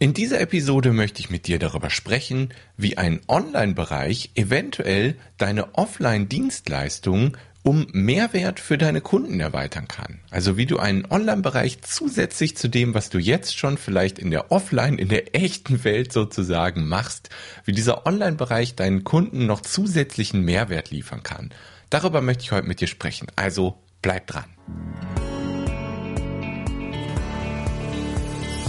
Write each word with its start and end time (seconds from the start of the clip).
In 0.00 0.12
dieser 0.12 0.40
Episode 0.40 0.92
möchte 0.92 1.20
ich 1.20 1.30
mit 1.30 1.46
dir 1.46 1.58
darüber 1.58 1.88
sprechen, 1.88 2.52
wie 2.76 2.98
ein 2.98 3.20
Online-Bereich 3.28 4.32
eventuell 4.34 5.16
deine 5.38 5.74
Offline-Dienstleistungen 5.76 7.36
um 7.62 7.86
Mehrwert 7.92 8.60
für 8.60 8.76
deine 8.76 9.00
Kunden 9.00 9.40
erweitern 9.40 9.88
kann. 9.88 10.20
Also 10.30 10.58
wie 10.58 10.66
du 10.66 10.78
einen 10.78 11.06
Online-Bereich 11.06 11.80
zusätzlich 11.80 12.56
zu 12.56 12.68
dem, 12.68 12.92
was 12.92 13.08
du 13.08 13.18
jetzt 13.18 13.56
schon 13.56 13.78
vielleicht 13.78 14.18
in 14.18 14.30
der 14.30 14.52
Offline, 14.52 14.98
in 14.98 15.08
der 15.08 15.34
echten 15.34 15.82
Welt 15.84 16.12
sozusagen 16.12 16.86
machst, 16.86 17.30
wie 17.64 17.72
dieser 17.72 18.04
Online-Bereich 18.04 18.74
deinen 18.74 19.04
Kunden 19.04 19.46
noch 19.46 19.62
zusätzlichen 19.62 20.44
Mehrwert 20.44 20.90
liefern 20.90 21.22
kann. 21.22 21.50
Darüber 21.88 22.20
möchte 22.20 22.42
ich 22.42 22.52
heute 22.52 22.66
mit 22.66 22.80
dir 22.80 22.88
sprechen. 22.88 23.28
Also 23.36 23.78
bleib 24.02 24.26
dran. 24.26 24.44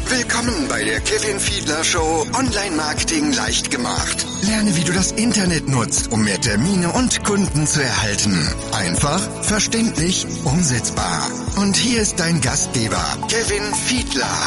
Willkommen 0.08 0.68
bei 0.70 0.84
der 0.84 1.00
Kevin 1.00 1.40
Fiedler 1.40 1.84
Show 1.84 2.28
Online 2.38 2.76
Marketing 2.76 3.34
leicht 3.34 3.72
gemacht. 3.72 4.28
Lerne, 4.44 4.76
wie 4.76 4.84
du 4.84 4.94
das 4.94 5.12
Internet 5.14 5.68
nutzt, 5.68 6.12
um 6.12 6.24
mehr 6.24 6.40
Termine 6.40 6.92
und 6.92 7.24
Kunden 7.24 7.66
zu 7.66 7.82
erhalten. 7.82 8.38
Einfach, 8.72 9.20
verständlich, 9.42 10.28
umsetzbar. 10.46 11.28
Und 11.58 11.76
hier 11.76 12.04
ist 12.04 12.20
dein 12.20 12.40
Gastgeber, 12.40 13.04
Kevin 13.30 13.74
Fiedler. 13.74 14.38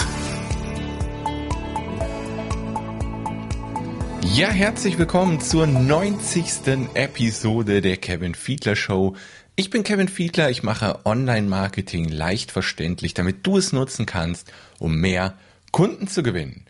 Ja, 4.22 4.50
herzlich 4.50 4.96
willkommen 4.96 5.40
zur 5.40 5.66
90. 5.66 6.88
Episode 6.94 7.80
der 7.80 7.96
Kevin 7.96 8.36
Fiedler 8.36 8.76
Show. 8.76 9.16
Ich 9.56 9.70
bin 9.70 9.82
Kevin 9.82 10.06
Fiedler, 10.06 10.50
ich 10.50 10.62
mache 10.62 11.00
Online-Marketing 11.04 12.08
leicht 12.08 12.52
verständlich, 12.52 13.14
damit 13.14 13.44
du 13.44 13.58
es 13.58 13.72
nutzen 13.72 14.06
kannst, 14.06 14.52
um 14.78 14.94
mehr 15.00 15.34
Kunden 15.72 16.08
zu 16.08 16.22
gewinnen. 16.22 16.66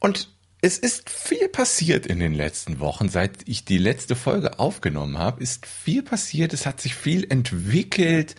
Und 0.00 0.28
es 0.60 0.78
ist 0.78 1.08
viel 1.08 1.48
passiert 1.48 2.06
in 2.06 2.18
den 2.18 2.34
letzten 2.34 2.80
Wochen. 2.80 3.08
Seit 3.08 3.46
ich 3.46 3.64
die 3.64 3.78
letzte 3.78 4.16
Folge 4.16 4.58
aufgenommen 4.58 5.18
habe, 5.18 5.42
ist 5.42 5.66
viel 5.66 6.02
passiert. 6.02 6.52
Es 6.52 6.66
hat 6.66 6.80
sich 6.80 6.94
viel 6.94 7.30
entwickelt. 7.30 8.34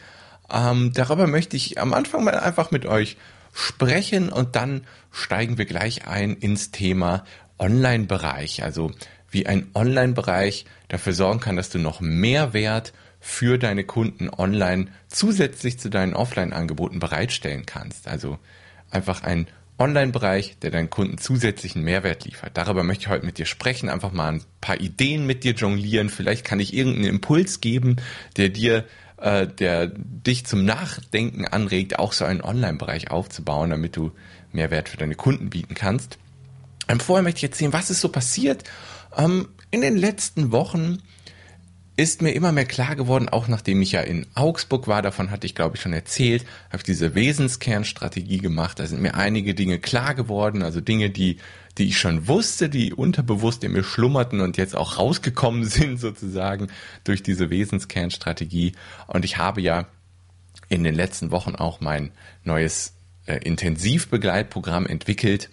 Ähm, 0.51 0.91
darüber 0.93 1.27
möchte 1.27 1.55
ich 1.55 1.79
am 1.79 1.93
Anfang 1.93 2.23
mal 2.23 2.37
einfach 2.37 2.71
mit 2.71 2.85
euch 2.85 3.17
sprechen 3.53 4.29
und 4.29 4.55
dann 4.55 4.85
steigen 5.11 5.57
wir 5.57 5.65
gleich 5.65 6.07
ein 6.07 6.35
ins 6.35 6.71
Thema 6.71 7.23
Online-Bereich. 7.57 8.63
Also 8.63 8.91
wie 9.31 9.45
ein 9.45 9.69
Online-Bereich 9.73 10.65
dafür 10.87 11.13
sorgen 11.13 11.39
kann, 11.39 11.55
dass 11.55 11.69
du 11.69 11.79
noch 11.79 12.01
mehr 12.01 12.53
Wert 12.53 12.93
für 13.21 13.57
deine 13.57 13.83
Kunden 13.83 14.29
online 14.29 14.87
zusätzlich 15.07 15.79
zu 15.79 15.89
deinen 15.89 16.13
Offline-Angeboten 16.13 16.99
bereitstellen 16.99 17.65
kannst. 17.65 18.07
Also 18.07 18.39
einfach 18.91 19.23
ein 19.23 19.47
Online-Bereich, 19.79 20.57
der 20.61 20.71
deinen 20.71 20.89
Kunden 20.89 21.17
zusätzlichen 21.17 21.83
Mehrwert 21.83 22.25
liefert. 22.25 22.57
Darüber 22.57 22.83
möchte 22.83 23.03
ich 23.03 23.09
heute 23.09 23.25
mit 23.25 23.37
dir 23.37 23.45
sprechen, 23.45 23.89
einfach 23.89 24.11
mal 24.11 24.33
ein 24.33 24.43
paar 24.61 24.79
Ideen 24.79 25.25
mit 25.25 25.43
dir 25.43 25.53
jonglieren. 25.53 26.09
Vielleicht 26.09 26.45
kann 26.45 26.59
ich 26.59 26.73
irgendeinen 26.73 27.05
Impuls 27.05 27.61
geben, 27.61 27.95
der 28.37 28.49
dir, 28.49 28.85
äh, 29.17 29.47
der 29.47 29.87
dich 29.87 30.45
zum 30.45 30.65
Nachdenken 30.65 31.45
anregt, 31.45 31.97
auch 31.97 32.13
so 32.13 32.25
einen 32.25 32.41
Online-Bereich 32.41 33.09
aufzubauen, 33.09 33.69
damit 33.69 33.95
du 33.95 34.11
Mehrwert 34.51 34.89
für 34.89 34.97
deine 34.97 35.15
Kunden 35.15 35.49
bieten 35.49 35.75
kannst. 35.75 36.17
Ähm, 36.87 36.99
vorher 36.99 37.23
möchte 37.23 37.39
ich 37.39 37.51
erzählen, 37.51 37.73
was 37.73 37.89
ist 37.89 38.01
so 38.01 38.09
passiert. 38.09 38.63
Ähm, 39.15 39.47
in 39.71 39.81
den 39.81 39.97
letzten 39.97 40.51
Wochen 40.51 41.01
ist 41.99 42.21
mir 42.21 42.31
immer 42.31 42.53
mehr 42.53 42.63
klar 42.63 42.95
geworden, 42.95 43.27
auch 43.27 43.49
nachdem 43.49 43.81
ich 43.81 43.91
ja 43.91 43.99
in 43.99 44.25
Augsburg 44.33 44.87
war, 44.87 45.01
davon 45.01 45.31
hatte 45.31 45.45
ich 45.45 45.53
glaube 45.53 45.75
ich 45.75 45.81
schon 45.81 45.91
erzählt, 45.91 46.45
habe 46.67 46.77
ich 46.77 46.83
diese 46.83 47.13
Wesenskernstrategie 47.13 48.37
gemacht. 48.37 48.79
Da 48.79 48.87
sind 48.87 49.01
mir 49.01 49.15
einige 49.15 49.53
Dinge 49.53 49.79
klar 49.79 50.15
geworden, 50.15 50.63
also 50.63 50.79
Dinge, 50.79 51.09
die, 51.09 51.39
die 51.77 51.89
ich 51.89 51.99
schon 51.99 52.29
wusste, 52.29 52.69
die 52.69 52.93
unterbewusst 52.93 53.65
in 53.65 53.73
mir 53.73 53.83
schlummerten 53.83 54.39
und 54.39 54.55
jetzt 54.55 54.77
auch 54.77 54.97
rausgekommen 54.97 55.65
sind 55.65 55.99
sozusagen 55.99 56.69
durch 57.03 57.21
diese 57.21 57.49
Wesenskernstrategie. 57.49 58.71
Und 59.07 59.25
ich 59.25 59.37
habe 59.37 59.59
ja 59.59 59.85
in 60.69 60.85
den 60.85 60.95
letzten 60.95 61.31
Wochen 61.31 61.55
auch 61.55 61.81
mein 61.81 62.11
neues 62.45 62.93
äh, 63.25 63.39
Intensivbegleitprogramm 63.43 64.85
entwickelt. 64.85 65.49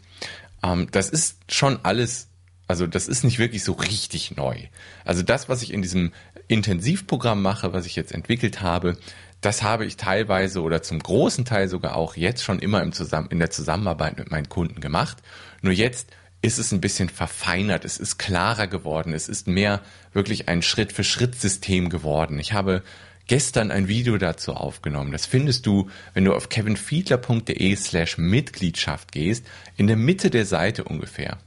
Ähm, 0.62 0.86
das 0.92 1.10
ist 1.10 1.38
schon 1.48 1.80
alles 1.82 2.28
also 2.68 2.86
das 2.86 3.08
ist 3.08 3.24
nicht 3.24 3.38
wirklich 3.38 3.62
so 3.62 3.72
richtig 3.72 4.36
neu. 4.36 4.56
Also 5.04 5.22
das, 5.22 5.48
was 5.48 5.62
ich 5.62 5.72
in 5.72 5.82
diesem 5.82 6.12
Intensivprogramm 6.48 7.42
mache, 7.42 7.72
was 7.72 7.86
ich 7.86 7.96
jetzt 7.96 8.12
entwickelt 8.12 8.60
habe, 8.60 8.96
das 9.40 9.62
habe 9.62 9.84
ich 9.84 9.96
teilweise 9.96 10.62
oder 10.62 10.82
zum 10.82 10.98
großen 10.98 11.44
Teil 11.44 11.68
sogar 11.68 11.96
auch 11.96 12.16
jetzt 12.16 12.42
schon 12.42 12.58
immer 12.58 12.82
im 12.82 12.92
Zusammen 12.92 13.28
in 13.30 13.38
der 13.38 13.50
Zusammenarbeit 13.50 14.18
mit 14.18 14.30
meinen 14.30 14.48
Kunden 14.48 14.80
gemacht. 14.80 15.18
Nur 15.62 15.72
jetzt 15.72 16.10
ist 16.42 16.58
es 16.58 16.72
ein 16.72 16.80
bisschen 16.80 17.08
verfeinert, 17.08 17.84
es 17.84 17.98
ist 17.98 18.18
klarer 18.18 18.66
geworden, 18.66 19.12
es 19.12 19.28
ist 19.28 19.46
mehr 19.46 19.82
wirklich 20.12 20.48
ein 20.48 20.62
Schritt-für-Schritt-System 20.62 21.90
geworden. 21.90 22.38
Ich 22.38 22.52
habe 22.52 22.82
gestern 23.26 23.70
ein 23.70 23.88
Video 23.88 24.16
dazu 24.18 24.54
aufgenommen. 24.54 25.12
Das 25.12 25.26
findest 25.26 25.66
du, 25.66 25.90
wenn 26.14 26.24
du 26.24 26.34
auf 26.34 26.48
kevinfiedler.de 26.48 27.76
slash 27.76 28.18
Mitgliedschaft 28.18 29.12
gehst, 29.12 29.44
in 29.76 29.86
der 29.86 29.96
Mitte 29.96 30.30
der 30.30 30.46
Seite 30.46 30.84
ungefähr. 30.84 31.38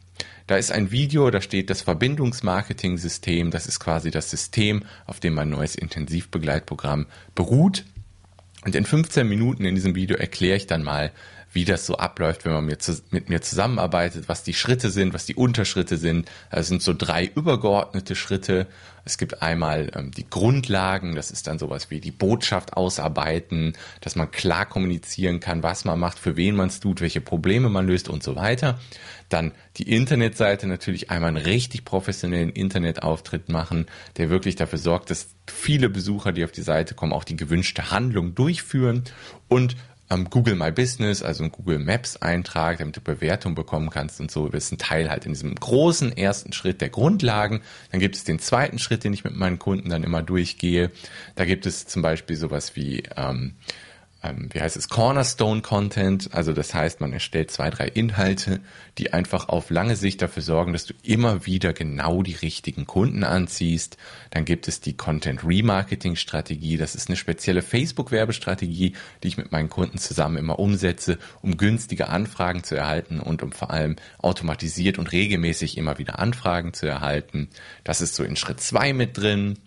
Da 0.49 0.57
ist 0.57 0.71
ein 0.71 0.89
Video, 0.89 1.29
da 1.29 1.41
steht 1.41 1.69
das 1.69 1.83
Verbindungsmarketing-System. 1.83 3.51
Das 3.51 3.67
ist 3.67 3.79
quasi 3.79 4.09
das 4.09 4.31
System, 4.31 4.81
auf 5.05 5.19
dem 5.19 5.35
mein 5.35 5.51
neues 5.51 5.75
Intensivbegleitprogramm 5.75 7.05
beruht. 7.35 7.85
Und 8.65 8.73
in 8.73 8.83
15 8.83 9.29
Minuten 9.29 9.63
in 9.63 9.75
diesem 9.75 9.93
Video 9.93 10.17
erkläre 10.17 10.57
ich 10.57 10.65
dann 10.65 10.81
mal, 10.81 11.11
wie 11.59 11.65
das 11.65 11.85
so 11.85 11.97
abläuft, 11.97 12.45
wenn 12.45 12.53
man 12.53 12.65
mit, 12.65 12.81
mit 13.11 13.27
mir 13.27 13.41
zusammenarbeitet, 13.41 14.29
was 14.29 14.43
die 14.43 14.53
Schritte 14.53 14.89
sind, 14.89 15.13
was 15.13 15.25
die 15.25 15.35
Unterschritte 15.35 15.97
sind. 15.97 16.31
Das 16.49 16.69
sind 16.69 16.81
so 16.81 16.93
drei 16.93 17.25
übergeordnete 17.25 18.15
Schritte. 18.15 18.65
Es 19.03 19.17
gibt 19.17 19.41
einmal 19.41 19.91
ähm, 19.93 20.11
die 20.11 20.29
Grundlagen, 20.29 21.15
das 21.15 21.31
ist 21.31 21.47
dann 21.47 21.59
sowas 21.59 21.89
wie 21.89 21.99
die 21.99 22.11
Botschaft 22.11 22.77
ausarbeiten, 22.77 23.73
dass 23.99 24.15
man 24.15 24.31
klar 24.31 24.65
kommunizieren 24.67 25.41
kann, 25.41 25.61
was 25.61 25.83
man 25.83 25.99
macht, 25.99 26.17
für 26.17 26.37
wen 26.37 26.55
man 26.55 26.69
es 26.69 26.79
tut, 26.79 27.01
welche 27.01 27.19
Probleme 27.19 27.67
man 27.67 27.87
löst 27.87 28.07
und 28.07 28.23
so 28.23 28.37
weiter. 28.37 28.79
Dann 29.27 29.51
die 29.75 29.91
Internetseite 29.91 30.65
natürlich 30.65 31.11
einmal 31.11 31.29
einen 31.29 31.45
richtig 31.45 31.83
professionellen 31.83 32.51
Internetauftritt 32.51 33.49
machen, 33.49 33.87
der 34.15 34.29
wirklich 34.29 34.55
dafür 34.55 34.79
sorgt, 34.79 35.09
dass 35.09 35.27
viele 35.45 35.89
Besucher, 35.89 36.31
die 36.31 36.45
auf 36.45 36.51
die 36.51 36.61
Seite 36.61 36.95
kommen, 36.95 37.11
auch 37.11 37.25
die 37.25 37.35
gewünschte 37.35 37.91
Handlung 37.91 38.33
durchführen 38.33 39.03
und 39.49 39.75
ähm, 40.09 40.29
Google 40.29 40.55
My 40.55 40.71
Business, 40.71 41.21
also 41.21 41.43
ein 41.43 41.51
Google 41.51 41.79
Maps 41.79 42.17
Eintrag, 42.17 42.79
damit 42.79 42.97
du 42.97 43.01
Bewertung 43.01 43.55
bekommen 43.55 43.89
kannst 43.89 44.19
und 44.19 44.31
so. 44.31 44.47
Das 44.49 44.65
ist 44.65 44.71
ein 44.71 44.77
Teil 44.77 45.09
halt 45.09 45.25
in 45.25 45.33
diesem 45.33 45.55
großen 45.55 46.15
ersten 46.15 46.53
Schritt 46.53 46.81
der 46.81 46.89
Grundlagen. 46.89 47.61
Dann 47.91 47.99
gibt 47.99 48.15
es 48.15 48.23
den 48.23 48.39
zweiten 48.39 48.79
Schritt, 48.79 49.03
den 49.03 49.13
ich 49.13 49.23
mit 49.23 49.35
meinen 49.35 49.59
Kunden 49.59 49.89
dann 49.89 50.03
immer 50.03 50.21
durchgehe. 50.21 50.91
Da 51.35 51.45
gibt 51.45 51.65
es 51.65 51.85
zum 51.85 52.01
Beispiel 52.01 52.35
sowas 52.35 52.75
wie 52.75 53.03
ähm, 53.15 53.55
ähm, 54.21 54.49
wie 54.51 54.59
heißt 54.59 54.75
es, 54.75 54.89
Cornerstone 54.89 55.61
Content. 55.61 56.33
Also 56.33 56.51
das 56.51 56.73
heißt, 56.73 56.99
man 56.99 57.13
erstellt 57.13 57.51
zwei, 57.51 57.69
drei 57.69 57.87
Inhalte, 57.87 58.59
die 58.97 59.13
einfach 59.13 59.47
auf 59.47 59.69
lange 59.69 59.95
Sicht 59.95 60.21
dafür 60.21 60.43
sorgen, 60.43 60.73
dass 60.73 60.85
du 60.85 60.93
immer 61.03 61.45
wieder 61.45 61.71
genau 61.71 62.21
die 62.21 62.35
richtigen 62.35 62.85
Kunden 62.85 63.23
anziehst. 63.23 63.97
Dann 64.31 64.43
gibt 64.43 64.67
es 64.67 64.81
die 64.81 64.97
Content 64.97 65.43
Remarketing 65.45 66.15
Strategie. 66.15 66.75
Das 66.75 66.95
ist 66.95 67.07
eine 67.07 67.15
spezielle 67.15 67.61
Facebook 67.61 68.11
Werbestrategie, 68.11 68.93
die 69.23 69.27
ich 69.27 69.37
mit 69.37 69.51
meinen 69.51 69.69
Kunden 69.69 69.97
zusammen 69.97 70.37
immer 70.37 70.59
umsetze, 70.59 71.17
um 71.41 71.55
günstige 71.55 72.09
Anfragen 72.09 72.63
zu 72.63 72.75
erhalten 72.75 73.19
und 73.21 73.41
um 73.41 73.53
vor 73.53 73.71
allem 73.71 73.95
automatisiert 74.17 74.99
und 74.99 75.11
regelmäßig 75.11 75.77
immer 75.77 75.97
wieder 75.97 76.19
Anfragen 76.19 76.73
zu 76.73 76.87
erhalten. 76.87 77.49
Das 77.85 78.01
ist 78.01 78.15
so 78.15 78.23
in 78.23 78.35
Schritt 78.35 78.59
zwei 78.59 78.91
mit 78.91 79.17
drin. 79.17 79.57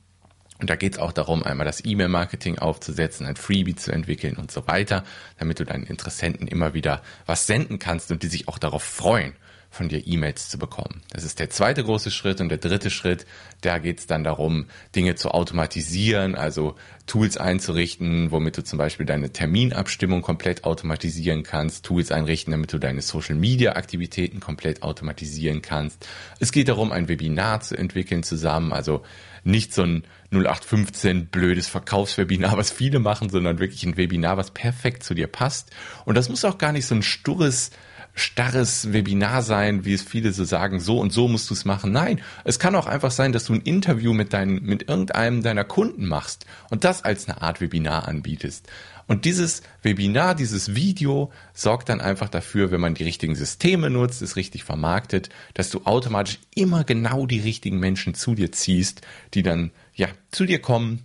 Und 0.62 0.71
da 0.71 0.77
geht 0.77 0.93
es 0.93 0.99
auch 1.00 1.11
darum, 1.11 1.43
einmal 1.43 1.67
das 1.67 1.84
E-Mail-Marketing 1.84 2.61
aufzusetzen, 2.61 3.27
ein 3.27 3.34
Freebie 3.34 3.75
zu 3.75 3.91
entwickeln 3.91 4.37
und 4.37 4.53
so 4.53 4.69
weiter, 4.69 5.03
damit 5.37 5.59
du 5.59 5.65
deinen 5.65 5.83
Interessenten 5.83 6.47
immer 6.47 6.73
wieder 6.73 7.03
was 7.27 7.49
senden 7.49 7.81
kannst 7.81 8.12
und 8.12 8.23
die 8.23 8.28
sich 8.28 8.47
auch 8.47 8.59
darauf 8.59 8.84
freuen, 8.84 9.33
von 9.73 9.88
dir 9.88 10.06
E-Mails 10.06 10.50
zu 10.50 10.59
bekommen. 10.59 11.03
Das 11.11 11.25
ist 11.25 11.41
der 11.41 11.50
zweite 11.50 11.82
große 11.82 12.12
Schritt 12.12 12.41
und 12.41 12.49
der 12.49 12.59
dritte 12.59 12.91
Schritt, 12.91 13.26
da 13.62 13.79
geht 13.79 13.99
es 13.99 14.06
dann 14.06 14.23
darum, 14.23 14.67
Dinge 14.94 15.17
zu 15.17 15.32
automatisieren, 15.32 16.37
also 16.37 16.76
Tools 17.06 17.38
einzurichten, 17.38 18.31
womit 18.31 18.58
du 18.58 18.62
zum 18.62 18.79
Beispiel 18.79 19.06
deine 19.06 19.32
Terminabstimmung 19.32 20.23
komplett 20.23 20.62
automatisieren 20.62 21.43
kannst, 21.43 21.85
Tools 21.85 22.12
einrichten, 22.12 22.53
damit 22.53 22.73
du 22.73 22.79
deine 22.79 23.03
Social-Media-Aktivitäten 23.03 24.38
komplett 24.38 24.85
automatisieren 24.85 25.61
kannst. 25.61 26.06
Es 26.38 26.53
geht 26.53 26.69
darum, 26.69 26.93
ein 26.93 27.08
Webinar 27.08 27.62
zu 27.62 27.76
entwickeln 27.76 28.23
zusammen, 28.23 28.73
also 28.73 29.03
nicht 29.43 29.75
so 29.75 29.82
ein 29.82 30.05
0815 30.32 31.26
blödes 31.26 31.69
Verkaufswebinar, 31.69 32.56
was 32.56 32.70
viele 32.70 32.99
machen, 32.99 33.29
sondern 33.29 33.58
wirklich 33.58 33.84
ein 33.84 33.96
Webinar, 33.96 34.37
was 34.37 34.50
perfekt 34.50 35.02
zu 35.02 35.14
dir 35.14 35.26
passt. 35.26 35.70
Und 36.05 36.17
das 36.17 36.29
muss 36.29 36.44
auch 36.44 36.58
gar 36.58 36.73
nicht 36.73 36.87
so 36.87 36.94
ein 36.94 37.02
stures 37.02 37.70
starres 38.14 38.93
Webinar 38.93 39.43
sein, 39.43 39.84
wie 39.84 39.94
es 39.94 40.02
viele 40.02 40.32
so 40.32 40.44
sagen, 40.44 40.81
so 40.81 40.99
und 40.99 41.12
so 41.12 41.29
musst 41.29 41.49
du 41.49 41.55
es 41.55 41.64
machen. 41.64 41.93
Nein, 41.93 42.20
es 42.44 42.58
kann 42.58 42.75
auch 42.75 42.87
einfach 42.87 43.11
sein, 43.11 43.32
dass 43.32 43.46
du 43.46 43.55
ein 43.55 43.62
Interview 43.62 44.12
mit 44.12 44.32
deinen, 44.32 44.62
mit 44.62 44.88
irgendeinem 44.88 45.43
deiner 45.43 45.64
Kunden 45.64 46.06
machst 46.06 46.44
und 46.70 46.84
das 46.84 47.05
als 47.05 47.29
eine 47.29 47.40
Art 47.40 47.61
Webinar 47.61 48.08
anbietest. 48.08 48.69
Und 49.06 49.25
dieses 49.25 49.62
Webinar, 49.82 50.34
dieses 50.34 50.75
Video 50.75 51.32
sorgt 51.55 51.88
dann 51.88 52.00
einfach 52.00 52.29
dafür, 52.29 52.70
wenn 52.70 52.81
man 52.81 52.94
die 52.94 53.05
richtigen 53.05 53.34
Systeme 53.34 53.90
nutzt, 53.90 54.23
es 54.23 54.37
richtig 54.37 54.64
vermarktet, 54.64 55.29
dass 55.55 55.70
du 55.70 55.82
automatisch 55.84 56.38
immer 56.55 56.84
genau 56.84 57.26
die 57.26 57.40
richtigen 57.40 57.79
Menschen 57.79 58.14
zu 58.14 58.34
dir 58.34 58.52
ziehst, 58.52 59.02
die 59.34 59.43
dann 59.43 59.73
ja 59.94 60.09
zu 60.31 60.44
dir 60.44 60.61
kommen 60.61 61.05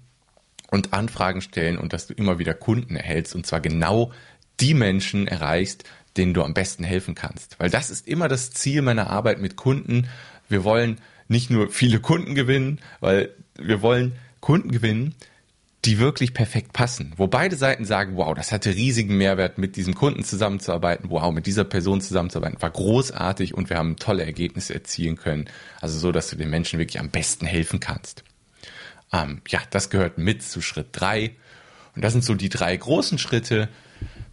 und 0.70 0.94
Anfragen 0.94 1.42
stellen 1.42 1.78
und 1.78 1.94
dass 1.94 2.08
du 2.08 2.14
immer 2.14 2.40
wieder 2.40 2.54
Kunden 2.54 2.96
erhältst 2.96 3.36
und 3.36 3.46
zwar 3.46 3.62
genau 3.62 4.12
die 4.60 4.74
Menschen 4.74 5.28
erreichst, 5.28 5.84
denen 6.18 6.34
du 6.34 6.44
am 6.44 6.54
besten 6.54 6.84
helfen 6.84 7.16
kannst. 7.16 7.60
Weil 7.60 7.70
das 7.70 7.90
ist 7.90 8.08
immer 8.08 8.28
das 8.28 8.52
Ziel 8.52 8.82
meiner 8.82 9.10
Arbeit 9.10 9.40
mit 9.40 9.56
Kunden. 9.56 10.08
Wir 10.50 10.64
wollen 10.64 11.00
nicht 11.28 11.50
nur 11.50 11.70
viele 11.70 12.00
Kunden 12.00 12.36
gewinnen, 12.36 12.80
weil 13.00 13.30
wir 13.58 13.82
wollen 13.82 14.14
Kunden 14.40 14.72
gewinnen, 14.72 15.16
die 15.86 16.00
wirklich 16.00 16.34
perfekt 16.34 16.74
passen, 16.74 17.14
wo 17.18 17.28
beide 17.28 17.56
Seiten 17.56 17.86
sagen, 17.86 18.18
wow, 18.18 18.34
das 18.34 18.52
hatte 18.52 18.76
riesigen 18.76 19.16
Mehrwert, 19.16 19.58
mit 19.58 19.76
diesem 19.76 19.94
Kunden 19.94 20.24
zusammenzuarbeiten, 20.24 21.10
wow, 21.10 21.32
mit 21.32 21.46
dieser 21.46 21.64
Person 21.64 22.02
zusammenzuarbeiten, 22.02 22.62
war 22.62 22.72
großartig 22.72 23.54
und 23.54 23.70
wir 23.70 23.78
haben 23.78 23.96
tolle 23.96 24.26
Ergebnisse 24.26 24.74
erzielen 24.74 25.16
können. 25.16 25.46
Also 25.80 25.98
so, 25.98 26.12
dass 26.12 26.30
du 26.30 26.36
den 26.36 26.50
Menschen 26.50 26.80
wirklich 26.80 27.00
am 27.00 27.10
besten 27.10 27.46
helfen 27.46 27.80
kannst. 27.80 28.24
Ähm, 29.12 29.42
ja, 29.48 29.60
das 29.70 29.90
gehört 29.90 30.18
mit 30.18 30.44
zu 30.44 30.62
Schritt 30.62 30.88
drei. 30.92 31.36
Und 31.96 32.04
das 32.04 32.14
sind 32.14 32.24
so 32.24 32.36
die 32.36 32.50
drei 32.50 32.76
großen 32.76 33.18
Schritte, 33.18 33.70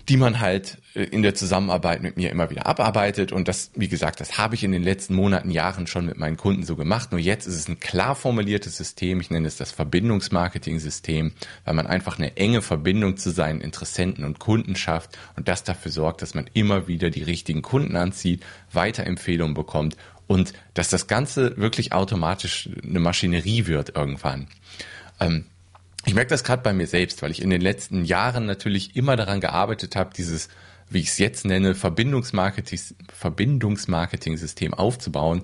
die 0.08 0.16
man 0.16 0.40
halt 0.40 0.78
äh, 0.94 1.04
in 1.04 1.22
der 1.22 1.34
Zusammenarbeit 1.34 2.02
mit 2.02 2.16
mir 2.16 2.30
immer 2.30 2.50
wieder 2.50 2.66
abarbeitet. 2.66 3.32
Und 3.32 3.48
das, 3.48 3.70
wie 3.74 3.88
gesagt, 3.88 4.20
das 4.20 4.38
habe 4.38 4.54
ich 4.54 4.64
in 4.64 4.72
den 4.72 4.82
letzten 4.82 5.14
Monaten, 5.14 5.50
Jahren 5.50 5.86
schon 5.86 6.06
mit 6.06 6.18
meinen 6.18 6.36
Kunden 6.36 6.64
so 6.64 6.76
gemacht. 6.76 7.12
Nur 7.12 7.20
jetzt 7.20 7.46
ist 7.46 7.56
es 7.56 7.68
ein 7.68 7.80
klar 7.80 8.14
formuliertes 8.14 8.76
System. 8.76 9.20
Ich 9.20 9.30
nenne 9.30 9.48
es 9.48 9.56
das 9.56 9.72
Verbindungsmarketing-System, 9.72 11.32
weil 11.64 11.74
man 11.74 11.86
einfach 11.86 12.18
eine 12.18 12.36
enge 12.36 12.62
Verbindung 12.62 13.16
zu 13.16 13.30
seinen 13.30 13.60
Interessenten 13.60 14.24
und 14.24 14.38
Kunden 14.38 14.76
schafft 14.76 15.18
und 15.36 15.48
das 15.48 15.64
dafür 15.64 15.90
sorgt, 15.90 16.22
dass 16.22 16.34
man 16.34 16.48
immer 16.52 16.86
wieder 16.86 17.10
die 17.10 17.22
richtigen 17.22 17.62
Kunden 17.62 17.96
anzieht, 17.96 18.44
Weiterempfehlungen 18.72 19.54
bekommt 19.54 19.96
und 20.26 20.52
dass 20.74 20.88
das 20.88 21.06
Ganze 21.06 21.56
wirklich 21.56 21.92
automatisch 21.92 22.68
eine 22.82 23.00
Maschinerie 23.00 23.66
wird 23.66 23.94
irgendwann. 23.96 24.48
Ähm, 25.20 25.46
ich 26.06 26.14
merke 26.14 26.30
das 26.30 26.44
gerade 26.44 26.62
bei 26.62 26.72
mir 26.72 26.86
selbst, 26.86 27.22
weil 27.22 27.30
ich 27.30 27.40
in 27.40 27.50
den 27.50 27.60
letzten 27.60 28.04
Jahren 28.04 28.46
natürlich 28.46 28.94
immer 28.96 29.16
daran 29.16 29.40
gearbeitet 29.40 29.96
habe, 29.96 30.12
dieses, 30.14 30.48
wie 30.90 31.00
ich 31.00 31.08
es 31.08 31.18
jetzt 31.18 31.44
nenne, 31.46 31.74
Verbindungsmarketing, 31.74 32.78
Verbindungsmarketing-System 33.12 34.74
aufzubauen. 34.74 35.42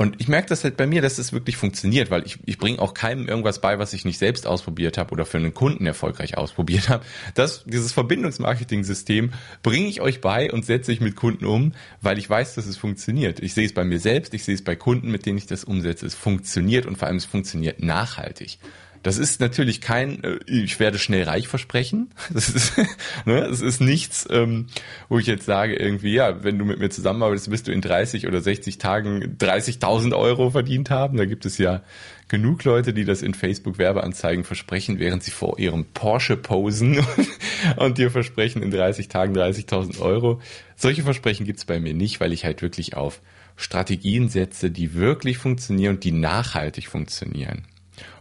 Und 0.00 0.18
ich 0.18 0.28
merke 0.28 0.48
das 0.48 0.64
halt 0.64 0.78
bei 0.78 0.86
mir, 0.86 1.02
dass 1.02 1.18
es 1.18 1.34
wirklich 1.34 1.58
funktioniert, 1.58 2.10
weil 2.10 2.24
ich, 2.24 2.38
ich 2.46 2.56
bringe 2.56 2.78
auch 2.78 2.94
keinem 2.94 3.28
irgendwas 3.28 3.60
bei, 3.60 3.78
was 3.78 3.92
ich 3.92 4.06
nicht 4.06 4.16
selbst 4.16 4.46
ausprobiert 4.46 4.96
habe 4.96 5.12
oder 5.12 5.26
für 5.26 5.36
einen 5.36 5.52
Kunden 5.52 5.84
erfolgreich 5.84 6.38
ausprobiert 6.38 6.88
habe. 6.88 7.04
Das, 7.34 7.64
dieses 7.66 7.92
Verbindungsmarketing-System 7.92 9.34
bringe 9.62 9.88
ich 9.88 10.00
euch 10.00 10.22
bei 10.22 10.50
und 10.50 10.64
setze 10.64 10.90
ich 10.90 11.02
mit 11.02 11.16
Kunden 11.16 11.44
um, 11.44 11.74
weil 12.00 12.16
ich 12.16 12.30
weiß, 12.30 12.54
dass 12.54 12.64
es 12.64 12.78
funktioniert. 12.78 13.40
Ich 13.40 13.52
sehe 13.52 13.66
es 13.66 13.74
bei 13.74 13.84
mir 13.84 14.00
selbst, 14.00 14.32
ich 14.32 14.42
sehe 14.42 14.54
es 14.54 14.64
bei 14.64 14.74
Kunden, 14.74 15.10
mit 15.10 15.26
denen 15.26 15.36
ich 15.36 15.46
das 15.46 15.64
umsetze. 15.64 16.06
Es 16.06 16.14
funktioniert 16.14 16.86
und 16.86 16.96
vor 16.96 17.06
allem 17.06 17.18
es 17.18 17.26
funktioniert 17.26 17.82
nachhaltig. 17.82 18.58
Das 19.02 19.16
ist 19.16 19.40
natürlich 19.40 19.80
kein, 19.80 20.22
äh, 20.24 20.38
ich 20.46 20.78
werde 20.78 20.98
schnell 20.98 21.24
reich 21.24 21.48
versprechen. 21.48 22.10
Das 22.32 22.48
ist, 22.48 22.78
ne, 23.26 23.46
das 23.48 23.60
ist 23.60 23.80
nichts, 23.80 24.26
ähm, 24.30 24.66
wo 25.08 25.18
ich 25.18 25.26
jetzt 25.26 25.44
sage, 25.44 25.74
irgendwie, 25.74 26.12
ja, 26.12 26.42
wenn 26.44 26.58
du 26.58 26.64
mit 26.64 26.78
mir 26.78 26.90
zusammenarbeitest, 26.90 27.50
wirst 27.50 27.68
du 27.68 27.72
in 27.72 27.80
30 27.80 28.26
oder 28.26 28.40
60 28.40 28.78
Tagen 28.78 29.36
30.000 29.38 30.14
Euro 30.14 30.50
verdient 30.50 30.90
haben. 30.90 31.16
Da 31.16 31.24
gibt 31.24 31.44
es 31.44 31.58
ja 31.58 31.82
genug 32.28 32.64
Leute, 32.64 32.94
die 32.94 33.04
das 33.04 33.22
in 33.22 33.34
Facebook-Werbeanzeigen 33.34 34.44
versprechen, 34.44 34.98
während 34.98 35.22
sie 35.22 35.32
vor 35.32 35.58
ihrem 35.58 35.84
Porsche 35.84 36.36
posen 36.36 37.04
und 37.76 37.98
dir 37.98 38.10
versprechen 38.10 38.62
in 38.62 38.70
30 38.70 39.08
Tagen 39.08 39.36
30.000 39.36 40.00
Euro. 40.00 40.40
Solche 40.76 41.02
Versprechen 41.02 41.44
gibt's 41.44 41.64
bei 41.64 41.80
mir 41.80 41.92
nicht, 41.92 42.20
weil 42.20 42.32
ich 42.32 42.44
halt 42.44 42.62
wirklich 42.62 42.96
auf 42.96 43.20
Strategien 43.56 44.28
setze, 44.28 44.70
die 44.70 44.94
wirklich 44.94 45.36
funktionieren 45.36 45.96
und 45.96 46.04
die 46.04 46.12
nachhaltig 46.12 46.86
funktionieren. 46.86 47.66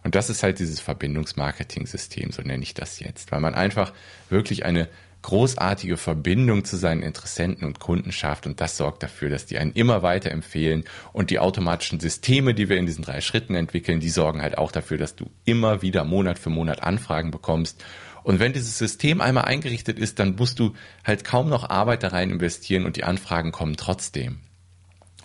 Und 0.03 0.15
das 0.15 0.29
ist 0.29 0.43
halt 0.43 0.59
dieses 0.59 0.79
Verbindungsmarketing-System, 0.79 2.31
so 2.31 2.41
nenne 2.41 2.63
ich 2.63 2.73
das 2.73 2.99
jetzt, 2.99 3.31
weil 3.31 3.39
man 3.39 3.55
einfach 3.55 3.93
wirklich 4.29 4.65
eine 4.65 4.87
großartige 5.21 5.97
Verbindung 5.97 6.63
zu 6.63 6.77
seinen 6.77 7.03
Interessenten 7.03 7.67
und 7.67 7.79
Kunden 7.79 8.11
schafft 8.11 8.47
und 8.47 8.61
das 8.61 8.77
sorgt 8.77 9.03
dafür, 9.03 9.29
dass 9.29 9.45
die 9.45 9.57
einen 9.57 9.73
immer 9.73 10.01
weiter 10.01 10.31
empfehlen 10.31 10.85
und 11.11 11.29
die 11.29 11.39
automatischen 11.39 11.99
Systeme, 11.99 12.53
die 12.53 12.69
wir 12.69 12.77
in 12.77 12.85
diesen 12.85 13.03
drei 13.03 13.19
Schritten 13.19 13.53
entwickeln, 13.55 13.99
die 13.99 14.09
sorgen 14.09 14.41
halt 14.41 14.57
auch 14.57 14.71
dafür, 14.71 14.97
dass 14.97 15.15
du 15.15 15.29
immer 15.43 15.81
wieder 15.81 16.05
Monat 16.05 16.39
für 16.39 16.49
Monat 16.49 16.83
Anfragen 16.83 17.31
bekommst 17.31 17.83
und 18.23 18.39
wenn 18.39 18.53
dieses 18.53 18.77
System 18.77 19.21
einmal 19.21 19.45
eingerichtet 19.45 19.99
ist, 19.99 20.19
dann 20.19 20.35
musst 20.35 20.59
du 20.59 20.73
halt 21.03 21.23
kaum 21.23 21.49
noch 21.49 21.69
Arbeit 21.69 22.03
da 22.03 22.09
rein 22.09 22.29
investieren 22.29 22.85
und 22.85 22.95
die 22.95 23.03
Anfragen 23.03 23.51
kommen 23.51 23.75
trotzdem. 23.75 24.39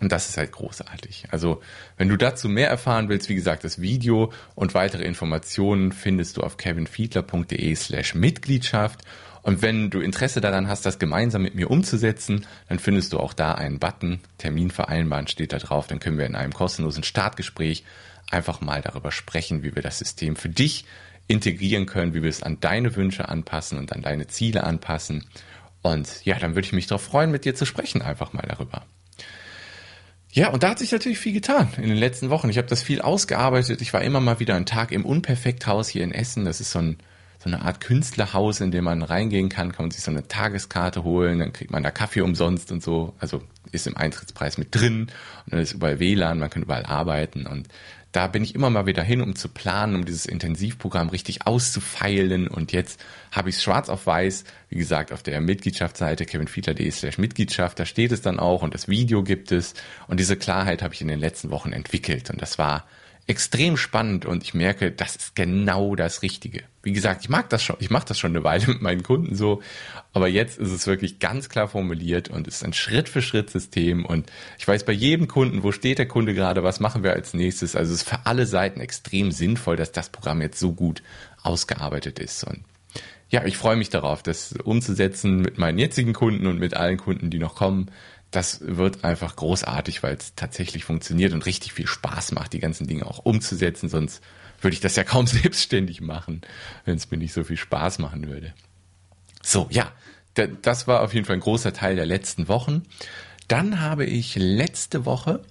Und 0.01 0.11
das 0.11 0.29
ist 0.29 0.37
halt 0.37 0.53
großartig. 0.53 1.27
Also, 1.31 1.63
wenn 1.97 2.09
du 2.09 2.17
dazu 2.17 2.49
mehr 2.49 2.69
erfahren 2.69 3.09
willst, 3.09 3.29
wie 3.29 3.35
gesagt, 3.35 3.65
das 3.65 3.81
Video 3.81 4.33
und 4.55 4.75
weitere 4.75 5.05
Informationen 5.05 5.93
findest 5.93 6.37
du 6.37 6.43
auf 6.43 6.57
kevinfiedler.de 6.57 7.75
slash 7.77 8.15
Mitgliedschaft. 8.15 9.01
Und 9.43 9.63
wenn 9.63 9.91
du 9.91 10.01
Interesse 10.01 10.41
daran 10.41 10.69
hast, 10.69 10.85
das 10.87 10.99
gemeinsam 10.99 11.43
mit 11.43 11.55
mir 11.55 11.71
umzusetzen, 11.71 12.47
dann 12.69 12.79
findest 12.79 13.13
du 13.13 13.21
auch 13.21 13.35
da 13.35 13.53
einen 13.53 13.79
Button, 13.79 14.21
Termin 14.39 14.71
vereinbaren 14.71 15.29
steht 15.29 15.53
da 15.53 15.59
drauf. 15.59 15.87
Dann 15.87 16.01
können 16.01 16.19
wir 16.19 16.27
in 16.27 16.35
einem 16.35 16.53
kostenlosen 16.53 17.05
Startgespräch 17.05 17.85
einfach 18.31 18.61
mal 18.61 18.81
darüber 18.81 19.13
sprechen, 19.13 19.63
wie 19.63 19.75
wir 19.75 19.83
das 19.83 19.99
System 19.99 20.35
für 20.35 20.49
dich 20.49 20.87
integrieren 21.29 21.87
können, 21.87 22.15
wie 22.15 22.23
wir 22.23 22.31
es 22.31 22.43
an 22.43 22.59
deine 22.61 22.97
Wünsche 22.97 23.29
anpassen 23.29 23.79
und 23.79 23.93
an 23.93 24.03
deine 24.03 24.27
Ziele 24.27 24.65
anpassen. 24.65 25.27
Und 25.83 26.25
ja, 26.25 26.39
dann 26.39 26.55
würde 26.55 26.67
ich 26.67 26.73
mich 26.73 26.87
darauf 26.87 27.03
freuen, 27.03 27.31
mit 27.31 27.45
dir 27.45 27.55
zu 27.55 27.67
sprechen, 27.67 28.03
einfach 28.03 28.33
mal 28.33 28.47
darüber. 28.49 28.85
Ja, 30.35 30.49
und 30.49 30.65
da 30.65 30.71
hat 30.71 30.81
sich 30.81 30.91
natürlich 30.91 31.21
viel 31.21 31.33
getan 31.33 31.69
in 31.77 31.89
den 31.89 31.97
letzten 31.97 32.29
Wochen. 32.29 32.49
Ich 32.49 32.59
habe 32.59 32.67
das 32.67 32.83
viel 32.83 33.01
ausgearbeitet. 33.01 33.81
Ich 33.81 33.93
war 33.93 34.03
immer 34.03 34.19
mal 34.19 34.41
wieder 34.41 34.57
einen 34.57 34.67
Tag 34.67 34.91
im 34.91 35.07
Unperfekthaus 35.07 35.89
hier 35.89 36.03
in 36.03 36.11
Essen. 36.11 36.45
Das 36.45 36.61
ist 36.61 36.73
so, 36.73 36.81
ein, 36.81 36.99
so 37.39 37.49
eine 37.49 37.63
Art 37.63 37.81
Künstlerhaus, 37.81 38.61
in 38.61 38.73
dem 38.73 38.83
man 38.83 39.03
reingehen 39.03 39.49
kann, 39.49 39.71
kann 39.71 39.85
man 39.85 39.91
sich 39.93 40.03
so 40.03 40.11
eine 40.11 40.27
Tageskarte 40.27 41.05
holen, 41.05 41.39
dann 41.39 41.53
kriegt 41.53 41.71
man 41.71 41.85
da 41.85 41.93
Kaffee 41.93 42.23
umsonst 42.23 42.73
und 42.73 42.83
so. 42.83 43.15
Also 43.21 43.43
ist 43.71 43.87
im 43.87 43.97
Eintrittspreis 43.97 44.59
mit 44.59 44.75
drin 44.75 45.03
und 45.03 45.53
dann 45.53 45.61
ist 45.61 45.73
überall 45.73 46.01
WLAN, 46.01 46.41
man 46.41 46.51
kann 46.51 46.65
überall 46.65 46.85
arbeiten 46.85 47.47
und 47.47 47.69
da 48.15 48.29
bin 48.29 48.45
ich 48.45 48.55
immer 48.55 48.71
mal 48.71 48.87
wieder 48.87 49.03
hin, 49.03 49.21
um 49.21 49.35
zu 49.35 49.49
planen, 49.49 49.97
um 49.97 50.05
dieses 50.05 50.25
Intensivprogramm 50.25 51.09
richtig 51.09 51.49
auszufeilen. 51.49 52.47
Und 52.47 52.71
jetzt 52.71 53.05
habe 53.33 53.49
ich 53.49 53.57
es 53.57 53.63
schwarz 53.65 53.89
auf 53.89 54.07
weiß, 54.07 54.45
wie 54.69 54.79
gesagt, 54.79 55.13
auf 55.13 55.25
der 55.25 55.41
Mitgliedschaftsseite 55.41 56.25
kevinfiedler.de 56.25 56.89
slash 56.93 57.19
Mitgliedschaft, 57.19 57.81
da 57.81 57.85
steht 57.85 58.13
es 58.13 58.23
dann 58.23 58.39
auch 58.39 58.63
und 58.63 58.73
das 58.73 58.87
Video 58.87 59.25
gibt 59.25 59.51
es. 59.51 59.75
Und 60.07 60.21
diese 60.21 60.37
Klarheit 60.37 60.81
habe 60.81 60.95
ich 60.95 61.01
in 61.01 61.09
den 61.09 61.19
letzten 61.19 61.51
Wochen 61.51 61.73
entwickelt. 61.73 62.31
Und 62.31 62.41
das 62.41 62.57
war 62.57 62.87
extrem 63.27 63.77
spannend 63.77 64.27
und 64.27 64.43
ich 64.43 64.53
merke, 64.53 64.91
das 64.91 65.17
ist 65.17 65.35
genau 65.35 65.97
das 65.97 66.23
Richtige. 66.23 66.65
Wie 66.83 66.93
gesagt, 66.93 67.23
ich 67.23 67.31
mag 67.31 67.49
das 67.49 67.63
schon, 67.63 67.77
ich 67.79 67.89
mache 67.89 68.07
das 68.07 68.19
schon 68.19 68.33
eine 68.33 68.45
Weile 68.45 68.67
mit 68.69 68.83
meinen 68.83 69.03
Kunden 69.03 69.35
so, 69.35 69.63
aber 70.13 70.29
jetzt 70.29 70.59
ist 70.59 70.73
es 70.73 70.87
wirklich 70.87 71.19
ganz 71.21 71.49
klar 71.49 71.69
formuliert 71.69 72.29
und 72.29 72.47
ist 72.47 72.65
ein 72.65 72.75
Schritt 72.75 73.09
für 73.09 73.23
Schritt 73.23 73.51
System 73.51 74.05
und 74.05 74.31
ich 74.59 74.69
weiß 74.69 74.85
bei 74.85 74.93
jedem 74.93 75.27
Kunden, 75.27 75.63
wo 75.63 75.73
steht 75.73 75.99
der 75.99 76.09
Kunde 76.09 76.35
gerade, 76.35 76.63
was 76.63 76.81
machen 76.81 77.03
wir 77.03 77.15
als 77.15 77.33
nächstes. 77.33 77.77
Also 77.77 77.95
es 77.95 78.03
ist 78.03 78.09
für 78.09 78.27
alle 78.27 78.47
Seiten 78.47 78.81
extrem 78.81 79.33
sinnvoll, 79.33 79.77
dass 79.77 79.93
das 79.93 80.11
Programm 80.11 80.43
jetzt 80.43 80.61
so 80.61 80.73
gut 80.73 81.03
ausgearbeitet 81.43 82.19
ist 82.19 82.45
und 82.45 82.65
ja, 83.31 83.45
ich 83.45 83.57
freue 83.57 83.75
mich 83.75 83.91
darauf, 83.91 84.23
das 84.23 84.53
umzusetzen 84.53 85.41
mit 85.41 85.59
meinen 85.59 85.79
jetzigen 85.79 86.13
Kunden 86.13 86.47
und 86.47 86.61
mit 86.61 86.75
allen 86.75 86.99
Kunden, 86.99 87.31
die 87.31 87.41
noch 87.41 87.57
kommen 87.57 87.91
das 88.35 88.61
wird 88.61 89.05
einfach 89.05 89.37
großartig, 89.37 90.03
weil 90.03 90.17
es 90.17 90.35
tatsächlich 90.35 90.85
funktioniert 90.85 91.33
und 91.33 91.47
richtig 91.47 91.73
viel 91.73 91.87
Spaß 91.87 92.33
macht, 92.33 92.53
die 92.53 92.59
ganzen 92.59 92.87
Dinge 92.87 93.07
auch 93.07 93.21
umzusetzen. 93.21 93.89
Sonst 93.89 94.23
würde 94.61 94.75
ich 94.75 94.81
das 94.81 94.97
ja 94.97 95.05
kaum 95.05 95.27
selbstständig 95.27 96.01
machen, 96.01 96.43
wenn 96.85 96.97
es 96.97 97.11
mir 97.11 97.19
nicht 97.19 97.33
so 97.33 97.45
viel 97.45 97.57
Spaß 97.57 97.99
machen 97.99 98.29
würde. 98.29 98.53
So, 99.43 99.69
ja, 99.71 99.93
das 100.35 100.89
war 100.89 101.03
auf 101.03 101.15
jeden 101.15 101.27
Fall 101.27 101.37
ein 101.37 101.41
großer 101.41 101.73
Teil 101.73 101.95
der 101.97 102.07
letzten 102.07 102.49
Wochen. 102.49 102.83
Dann 103.47 103.81
habe 103.81 104.05
ich 104.05 104.35
letzte 104.37 105.05
Woche 105.05 105.43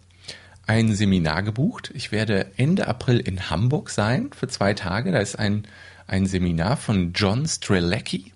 ein 0.65 0.93
Seminar 0.93 1.43
gebucht. 1.43 1.91
Ich 1.93 2.11
werde 2.11 2.51
Ende 2.57 2.87
April 2.87 3.19
in 3.19 3.49
Hamburg 3.49 3.89
sein 3.91 4.31
für 4.35 4.47
zwei 4.47 4.73
Tage. 4.73 5.11
Da 5.11 5.19
ist 5.19 5.37
ein, 5.37 5.67
ein 6.07 6.25
Seminar 6.25 6.75
von 6.75 7.13
John 7.13 7.47
Strelecki. 7.47 8.33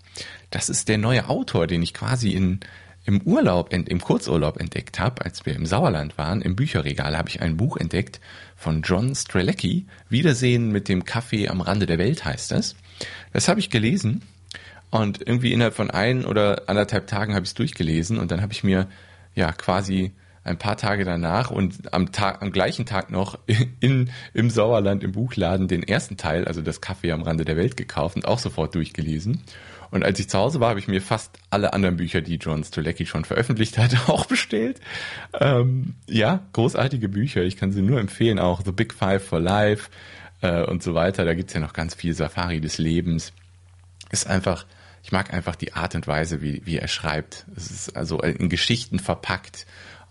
Das 0.51 0.69
ist 0.69 0.87
der 0.87 0.97
neue 0.97 1.27
Autor, 1.27 1.67
den 1.67 1.81
ich 1.81 1.93
quasi 1.93 2.31
in 2.31 2.61
im 3.07 3.21
Urlaub, 3.21 3.71
im 3.71 4.01
Kurzurlaub 4.01 4.59
entdeckt 4.59 4.99
habe, 4.99 5.23
als 5.23 5.45
wir 5.45 5.55
im 5.55 5.65
Sauerland 5.65 6.17
waren, 6.17 6.41
im 6.41 6.57
Bücherregal 6.57 7.17
habe 7.17 7.29
ich 7.29 7.41
ein 7.41 7.55
Buch 7.55 7.77
entdeckt 7.77 8.19
von 8.57 8.81
John 8.81 9.15
Strelecki. 9.15 9.85
Wiedersehen 10.09 10.73
mit 10.73 10.89
dem 10.89 11.05
Kaffee 11.05 11.47
am 11.47 11.61
Rande 11.61 11.85
der 11.85 11.99
Welt 11.99 12.25
heißt 12.25 12.51
das. 12.51 12.75
Das 13.31 13.47
habe 13.47 13.61
ich 13.61 13.69
gelesen 13.69 14.23
und 14.89 15.25
irgendwie 15.25 15.53
innerhalb 15.53 15.73
von 15.73 15.89
ein 15.89 16.25
oder 16.25 16.63
anderthalb 16.67 17.07
Tagen 17.07 17.33
habe 17.33 17.43
ich 17.43 17.51
es 17.51 17.55
durchgelesen 17.55 18.17
und 18.17 18.29
dann 18.29 18.41
habe 18.41 18.51
ich 18.51 18.65
mir 18.65 18.87
ja 19.35 19.53
quasi 19.53 20.11
ein 20.43 20.57
paar 20.57 20.75
Tage 20.75 21.05
danach 21.05 21.49
und 21.49 21.93
am 21.93 22.11
Tag, 22.11 22.41
am 22.41 22.51
gleichen 22.51 22.85
Tag 22.85 23.09
noch 23.09 23.39
in, 23.79 24.09
im 24.33 24.49
Sauerland 24.49 25.01
im 25.01 25.13
Buchladen 25.13 25.69
den 25.69 25.83
ersten 25.83 26.17
Teil, 26.17 26.43
also 26.43 26.61
das 26.61 26.81
Kaffee 26.81 27.13
am 27.13 27.21
Rande 27.21 27.45
der 27.45 27.55
Welt 27.55 27.77
gekauft 27.77 28.17
und 28.17 28.27
auch 28.27 28.39
sofort 28.39 28.75
durchgelesen. 28.75 29.43
Und 29.89 30.03
als 30.03 30.19
ich 30.19 30.29
zu 30.29 30.37
Hause 30.37 30.59
war, 30.59 30.69
habe 30.69 30.79
ich 30.79 30.87
mir 30.87 31.01
fast 31.01 31.39
alle 31.49 31.73
anderen 31.73 31.97
Bücher, 31.97 32.21
die 32.21 32.35
John 32.35 32.63
Stolecki 32.63 33.05
schon 33.05 33.25
veröffentlicht 33.25 33.77
hat, 33.77 33.95
auch 34.09 34.25
bestellt. 34.25 34.79
Ähm, 35.39 35.95
ja, 36.07 36.41
großartige 36.53 37.09
Bücher. 37.09 37.43
Ich 37.43 37.57
kann 37.57 37.71
sie 37.71 37.81
nur 37.81 37.99
empfehlen. 37.99 38.39
Auch 38.39 38.61
The 38.63 38.71
Big 38.71 38.93
Five 38.93 39.25
for 39.25 39.39
Life 39.39 39.89
äh, 40.41 40.63
und 40.63 40.83
so 40.83 40.93
weiter. 40.93 41.25
Da 41.25 41.33
gibt's 41.33 41.53
ja 41.53 41.59
noch 41.59 41.73
ganz 41.73 41.95
viel 41.95 42.13
Safari 42.13 42.59
des 42.59 42.77
Lebens. 42.77 43.33
Ist 44.11 44.27
einfach, 44.27 44.65
ich 45.03 45.11
mag 45.11 45.33
einfach 45.33 45.55
die 45.55 45.73
Art 45.73 45.95
und 45.95 46.07
Weise, 46.07 46.41
wie, 46.41 46.61
wie 46.65 46.77
er 46.77 46.87
schreibt. 46.87 47.45
Es 47.55 47.71
ist 47.71 47.95
also 47.95 48.21
in 48.21 48.49
Geschichten 48.49 48.99
verpackt 48.99 49.65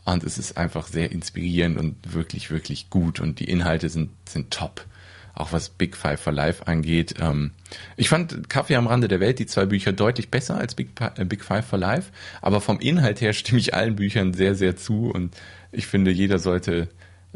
und 0.05 0.23
es 0.23 0.39
ist 0.39 0.57
einfach 0.57 0.87
sehr 0.87 1.11
inspirierend 1.11 1.79
und 1.79 2.15
wirklich, 2.15 2.51
wirklich 2.51 2.91
gut 2.91 3.21
und 3.21 3.41
die 3.41 3.51
Inhalte 3.51 3.89
sind, 3.89 4.11
sind 4.29 4.51
top. 4.51 4.87
Auch 5.37 5.53
was 5.53 5.69
Big 5.69 5.97
Five 5.97 6.21
for 6.21 6.33
Life 6.33 6.67
angeht. 6.67 7.15
Ähm, 7.21 7.53
ich 7.97 8.09
fand 8.09 8.49
Kaffee 8.49 8.75
am 8.75 8.89
Rande 8.89 9.07
der 9.07 9.21
Welt, 9.21 9.39
die 9.39 9.47
zwei 9.47 9.67
Bücher, 9.67 9.93
deutlich 9.93 10.31
besser 10.31 10.57
als 10.57 10.75
Big, 10.75 10.89
äh, 11.17 11.25
Big 11.25 11.45
Five 11.45 11.67
for 11.67 11.79
Life. 11.79 12.11
Aber 12.43 12.61
vom 12.61 12.81
Inhalt 12.81 13.21
her 13.21 13.33
stimme 13.33 13.61
ich 13.61 13.75
allen 13.75 13.97
Büchern 13.97 14.35
sehr, 14.35 14.55
sehr 14.55 14.77
zu. 14.77 15.11
Und 15.11 15.37
ich 15.73 15.87
finde, 15.87 16.11
jeder 16.11 16.39
sollte 16.39 16.89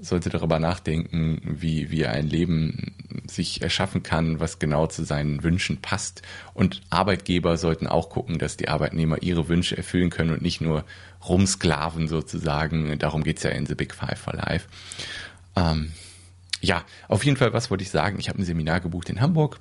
sollte 0.02 0.30
darüber 0.30 0.58
nachdenken, 0.58 1.40
wie, 1.44 1.90
wie 1.90 2.02
er 2.02 2.12
ein 2.12 2.28
Leben 2.28 2.94
sich 3.26 3.62
erschaffen 3.62 4.02
kann, 4.02 4.40
was 4.40 4.58
genau 4.58 4.86
zu 4.86 5.04
seinen 5.04 5.42
Wünschen 5.42 5.78
passt. 5.80 6.22
Und 6.54 6.82
Arbeitgeber 6.90 7.56
sollten 7.56 7.86
auch 7.86 8.10
gucken, 8.10 8.38
dass 8.38 8.56
die 8.56 8.68
Arbeitnehmer 8.68 9.22
ihre 9.22 9.48
Wünsche 9.48 9.76
erfüllen 9.76 10.10
können 10.10 10.30
und 10.30 10.42
nicht 10.42 10.60
nur 10.60 10.84
rumsklaven 11.28 12.08
sozusagen. 12.08 12.98
Darum 12.98 13.24
geht's 13.24 13.42
ja 13.42 13.50
in 13.50 13.66
The 13.66 13.74
Big 13.74 13.94
Five 13.94 14.18
for 14.18 14.34
Life. 14.34 14.68
Ähm, 15.56 15.92
ja, 16.60 16.84
auf 17.08 17.24
jeden 17.24 17.36
Fall, 17.36 17.52
was 17.52 17.70
wollte 17.70 17.82
ich 17.82 17.90
sagen? 17.90 18.18
Ich 18.18 18.28
habe 18.28 18.40
ein 18.40 18.44
Seminar 18.44 18.80
gebucht 18.80 19.08
in 19.08 19.20
Hamburg 19.20 19.60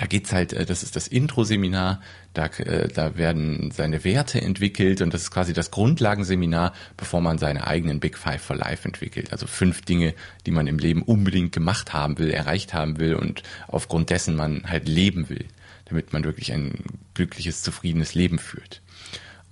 da 0.00 0.06
geht's 0.06 0.32
halt, 0.32 0.54
äh, 0.54 0.64
das 0.64 0.82
ist 0.82 0.96
das 0.96 1.08
Intro-Seminar, 1.08 2.00
da, 2.32 2.46
äh, 2.46 2.88
da 2.88 3.18
werden 3.18 3.70
seine 3.70 4.02
Werte 4.02 4.40
entwickelt 4.40 5.02
und 5.02 5.12
das 5.12 5.22
ist 5.22 5.30
quasi 5.30 5.52
das 5.52 5.70
Grundlagenseminar, 5.70 6.72
bevor 6.96 7.20
man 7.20 7.36
seine 7.36 7.66
eigenen 7.66 8.00
Big 8.00 8.16
Five 8.16 8.40
for 8.40 8.56
Life 8.56 8.88
entwickelt. 8.88 9.30
Also 9.30 9.46
fünf 9.46 9.82
Dinge, 9.82 10.14
die 10.46 10.52
man 10.52 10.66
im 10.66 10.78
Leben 10.78 11.02
unbedingt 11.02 11.52
gemacht 11.52 11.92
haben 11.92 12.16
will, 12.18 12.30
erreicht 12.30 12.72
haben 12.72 12.98
will 12.98 13.14
und 13.14 13.42
aufgrund 13.68 14.08
dessen 14.08 14.36
man 14.36 14.62
halt 14.66 14.88
leben 14.88 15.28
will, 15.28 15.44
damit 15.84 16.14
man 16.14 16.24
wirklich 16.24 16.50
ein 16.50 16.82
glückliches, 17.12 17.62
zufriedenes 17.62 18.14
Leben 18.14 18.38
führt. 18.38 18.80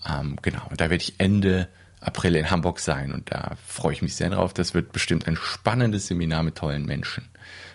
Ähm, 0.08 0.38
genau, 0.40 0.66
und 0.70 0.80
da 0.80 0.88
werde 0.88 1.02
ich 1.02 1.16
Ende 1.18 1.68
April 2.00 2.36
in 2.36 2.50
Hamburg 2.50 2.78
sein 2.80 3.12
und 3.12 3.32
da 3.32 3.56
freue 3.66 3.92
ich 3.92 4.02
mich 4.02 4.14
sehr 4.14 4.30
drauf. 4.30 4.54
Das 4.54 4.74
wird 4.74 4.92
bestimmt 4.92 5.26
ein 5.26 5.36
spannendes 5.36 6.06
Seminar 6.06 6.42
mit 6.42 6.56
tollen 6.56 6.86
Menschen. 6.86 7.28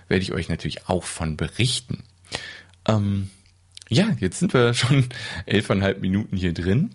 Werde 0.07 0.23
ich 0.23 0.33
euch 0.33 0.49
natürlich 0.49 0.87
auch 0.87 1.03
von 1.03 1.37
berichten. 1.37 2.03
Ähm, 2.87 3.29
ja, 3.89 4.07
jetzt 4.19 4.39
sind 4.39 4.53
wir 4.53 4.73
schon 4.73 5.09
elfeinhalb 5.45 6.01
Minuten 6.01 6.37
hier 6.37 6.53
drin. 6.53 6.91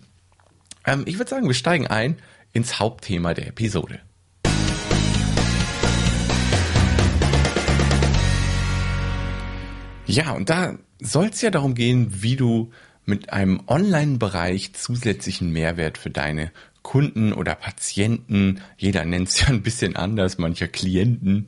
Ähm, 0.85 1.03
ich 1.05 1.17
würde 1.17 1.29
sagen, 1.29 1.47
wir 1.47 1.53
steigen 1.53 1.87
ein 1.87 2.17
ins 2.51 2.79
Hauptthema 2.79 3.33
der 3.33 3.47
Episode. 3.47 3.99
Ja, 10.07 10.31
und 10.31 10.49
da 10.49 10.79
soll 10.99 11.27
es 11.27 11.41
ja 11.41 11.51
darum 11.51 11.75
gehen, 11.75 12.23
wie 12.23 12.35
du 12.35 12.71
mit 13.05 13.31
einem 13.31 13.61
Online-Bereich 13.67 14.73
zusätzlichen 14.73 15.51
Mehrwert 15.51 15.97
für 15.97 16.09
deine 16.09 16.51
Kunden 16.81 17.33
oder 17.33 17.55
Patienten, 17.55 18.61
jeder 18.77 19.05
nennt 19.05 19.29
es 19.29 19.41
ja 19.41 19.47
ein 19.47 19.61
bisschen 19.61 19.95
anders, 19.95 20.37
mancher 20.37 20.67
Klienten, 20.67 21.47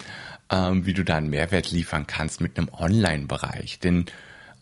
ähm, 0.51 0.85
wie 0.85 0.93
du 0.93 1.03
da 1.03 1.17
einen 1.17 1.29
Mehrwert 1.29 1.71
liefern 1.71 2.07
kannst 2.07 2.41
mit 2.41 2.57
einem 2.57 2.69
Online-Bereich. 2.69 3.79
Denn 3.79 4.05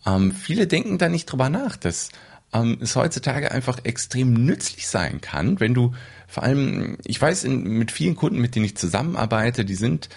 ähm, 0.06 0.32
viele 0.32 0.68
denken 0.68 0.98
da 0.98 1.10
nicht 1.10 1.26
drüber 1.26 1.50
nach, 1.50 1.76
dass 1.76 2.10
ähm, 2.54 2.78
es 2.82 2.96
heutzutage 2.96 3.52
einfach 3.52 3.80
extrem 3.84 4.34
nützlich 4.34 4.88
sein 4.88 5.22
kann, 5.22 5.60
wenn 5.60 5.74
du 5.74 5.94
vor 6.28 6.44
allem, 6.44 6.98
ich 7.06 7.20
weiß 7.20 7.44
in, 7.44 7.64
mit 7.64 7.92
vielen 7.92 8.16
Kunden, 8.16 8.40
mit 8.40 8.56
denen 8.56 8.66
ich 8.66 8.78
zusammenarbeite, 8.78 9.66
die 9.66 9.76
sind 9.76 10.10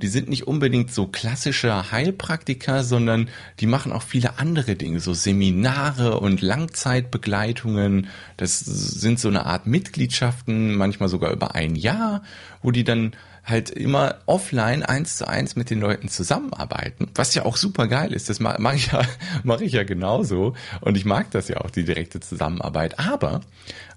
die 0.00 0.08
sind 0.08 0.28
nicht 0.28 0.46
unbedingt 0.46 0.92
so 0.92 1.06
klassische 1.06 1.92
Heilpraktiker, 1.92 2.82
sondern 2.82 3.28
die 3.60 3.66
machen 3.66 3.92
auch 3.92 4.02
viele 4.02 4.38
andere 4.38 4.74
Dinge, 4.74 5.00
so 5.00 5.14
Seminare 5.14 6.18
und 6.18 6.40
Langzeitbegleitungen. 6.40 8.08
Das 8.36 8.58
sind 8.58 9.20
so 9.20 9.28
eine 9.28 9.46
Art 9.46 9.66
Mitgliedschaften, 9.66 10.74
manchmal 10.74 11.08
sogar 11.08 11.30
über 11.32 11.54
ein 11.54 11.76
Jahr, 11.76 12.22
wo 12.62 12.70
die 12.70 12.84
dann 12.84 13.12
halt 13.44 13.70
immer 13.70 14.16
offline 14.26 14.82
eins 14.82 15.16
zu 15.16 15.26
eins 15.26 15.56
mit 15.56 15.70
den 15.70 15.80
Leuten 15.80 16.08
zusammenarbeiten, 16.08 17.08
was 17.14 17.34
ja 17.34 17.44
auch 17.44 17.56
super 17.56 17.88
geil 17.88 18.12
ist. 18.12 18.28
Das 18.28 18.40
mache 18.40 18.76
ich 18.76 18.92
ja, 18.92 19.02
mache 19.44 19.64
ich 19.64 19.72
ja 19.72 19.84
genauso 19.84 20.54
und 20.80 20.96
ich 20.96 21.04
mag 21.04 21.30
das 21.30 21.48
ja 21.48 21.58
auch, 21.58 21.70
die 21.70 21.84
direkte 21.84 22.20
Zusammenarbeit. 22.20 22.98
Aber 22.98 23.40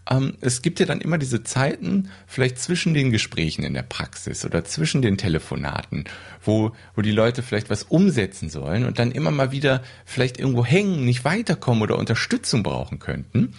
ähm, 0.10 0.36
es 0.41 0.62
gibt 0.62 0.79
ja 0.79 0.86
dann 0.86 1.01
immer 1.01 1.17
diese 1.17 1.43
Zeiten, 1.43 2.10
vielleicht 2.27 2.60
zwischen 2.60 2.93
den 2.93 3.12
Gesprächen 3.12 3.63
in 3.63 3.74
der 3.74 3.83
Praxis 3.83 4.45
oder 4.45 4.65
zwischen 4.65 5.01
den 5.01 5.17
Telefonaten, 5.17 6.05
wo, 6.43 6.72
wo 6.95 7.01
die 7.01 7.12
Leute 7.12 7.41
vielleicht 7.43 7.69
was 7.69 7.83
umsetzen 7.83 8.50
sollen 8.50 8.86
und 8.86 9.00
dann 9.00 9.12
immer 9.12 9.31
mal 9.31 9.51
wieder 9.51 9.81
vielleicht 10.05 10.39
irgendwo 10.39 10.65
hängen, 10.65 11.05
nicht 11.05 11.25
weiterkommen 11.25 11.83
oder 11.83 11.98
Unterstützung 11.98 12.63
brauchen 12.63 13.00
könnten. 13.00 13.53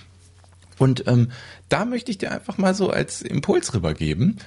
Und 0.78 1.06
ähm, 1.06 1.30
da 1.68 1.84
möchte 1.84 2.10
ich 2.10 2.18
dir 2.18 2.32
einfach 2.32 2.58
mal 2.58 2.74
so 2.74 2.90
als 2.90 3.22
Impuls 3.22 3.72
rübergeben 3.74 4.38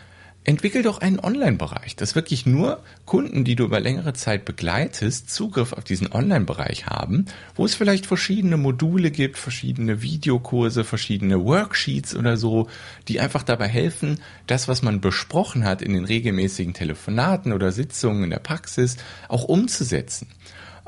entwickel 0.47 0.81
doch 0.81 1.01
einen 1.01 1.19
Online-Bereich, 1.19 1.97
dass 1.97 2.15
wirklich 2.15 2.45
nur 2.45 2.81
Kunden, 3.05 3.43
die 3.43 3.55
du 3.55 3.65
über 3.65 3.81
längere 3.81 4.13
Zeit 4.13 4.45
begleitest, 4.45 5.29
Zugriff 5.29 5.73
auf 5.73 5.83
diesen 5.83 6.09
Online-Bereich 6.09 6.85
haben, 6.87 7.25
wo 7.55 7.65
es 7.65 7.75
vielleicht 7.75 8.05
verschiedene 8.05 8.55
Module 8.55 9.11
gibt, 9.11 9.37
verschiedene 9.37 10.01
Videokurse, 10.01 10.85
verschiedene 10.85 11.43
Worksheets 11.43 12.15
oder 12.15 12.37
so, 12.37 12.69
die 13.09 13.19
einfach 13.19 13.43
dabei 13.43 13.67
helfen, 13.67 14.21
das, 14.47 14.69
was 14.69 14.81
man 14.81 15.01
besprochen 15.01 15.65
hat 15.65 15.81
in 15.81 15.93
den 15.93 16.05
regelmäßigen 16.05 16.73
Telefonaten 16.73 17.51
oder 17.51 17.73
Sitzungen 17.73 18.23
in 18.23 18.29
der 18.29 18.39
Praxis, 18.39 18.95
auch 19.27 19.43
umzusetzen. 19.43 20.27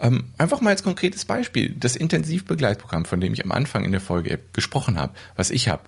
Ähm, 0.02 0.30
einfach 0.38 0.62
mal 0.62 0.70
als 0.70 0.84
konkretes 0.84 1.26
Beispiel, 1.26 1.76
das 1.78 1.98
Intensivbegleitprogramm, 1.98 3.04
von 3.04 3.20
dem 3.20 3.34
ich 3.34 3.44
am 3.44 3.52
Anfang 3.52 3.84
in 3.84 3.92
der 3.92 4.00
Folge 4.00 4.40
gesprochen 4.54 4.98
habe, 4.98 5.12
was 5.36 5.52
ich 5.52 5.68
habe. 5.68 5.84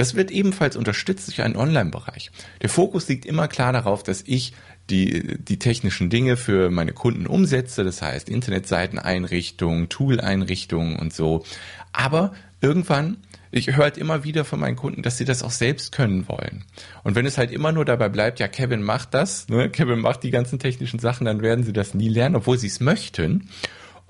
Das 0.00 0.14
wird 0.14 0.30
ebenfalls 0.30 0.76
unterstützt 0.76 1.28
durch 1.28 1.42
einen 1.42 1.56
Online-Bereich. 1.56 2.30
Der 2.62 2.70
Fokus 2.70 3.06
liegt 3.06 3.26
immer 3.26 3.48
klar 3.48 3.74
darauf, 3.74 4.02
dass 4.02 4.22
ich 4.24 4.54
die, 4.88 5.36
die 5.38 5.58
technischen 5.58 6.08
Dinge 6.08 6.38
für 6.38 6.70
meine 6.70 6.94
Kunden 6.94 7.26
umsetze, 7.26 7.84
das 7.84 8.00
heißt 8.00 8.30
Internetseiteneinrichtungen, 8.30 9.90
Tool-Einrichtungen 9.90 10.96
und 10.96 11.12
so. 11.12 11.44
Aber 11.92 12.32
irgendwann 12.62 13.18
ich 13.52 13.66
höre 13.66 13.78
halt 13.84 13.98
immer 13.98 14.22
wieder 14.22 14.44
von 14.44 14.60
meinen 14.60 14.76
Kunden, 14.76 15.02
dass 15.02 15.18
sie 15.18 15.24
das 15.24 15.42
auch 15.42 15.50
selbst 15.50 15.92
können 15.92 16.28
wollen. 16.28 16.64
Und 17.02 17.16
wenn 17.16 17.26
es 17.26 17.36
halt 17.36 17.50
immer 17.50 17.72
nur 17.72 17.84
dabei 17.84 18.08
bleibt, 18.08 18.38
ja, 18.38 18.46
Kevin 18.46 18.82
macht 18.82 19.12
das, 19.12 19.48
ne, 19.48 19.68
Kevin 19.68 19.98
macht 19.98 20.22
die 20.22 20.30
ganzen 20.30 20.60
technischen 20.60 21.00
Sachen, 21.00 21.24
dann 21.24 21.42
werden 21.42 21.64
sie 21.64 21.72
das 21.72 21.92
nie 21.92 22.08
lernen, 22.08 22.36
obwohl 22.36 22.58
sie 22.58 22.68
es 22.68 22.78
möchten. 22.78 23.48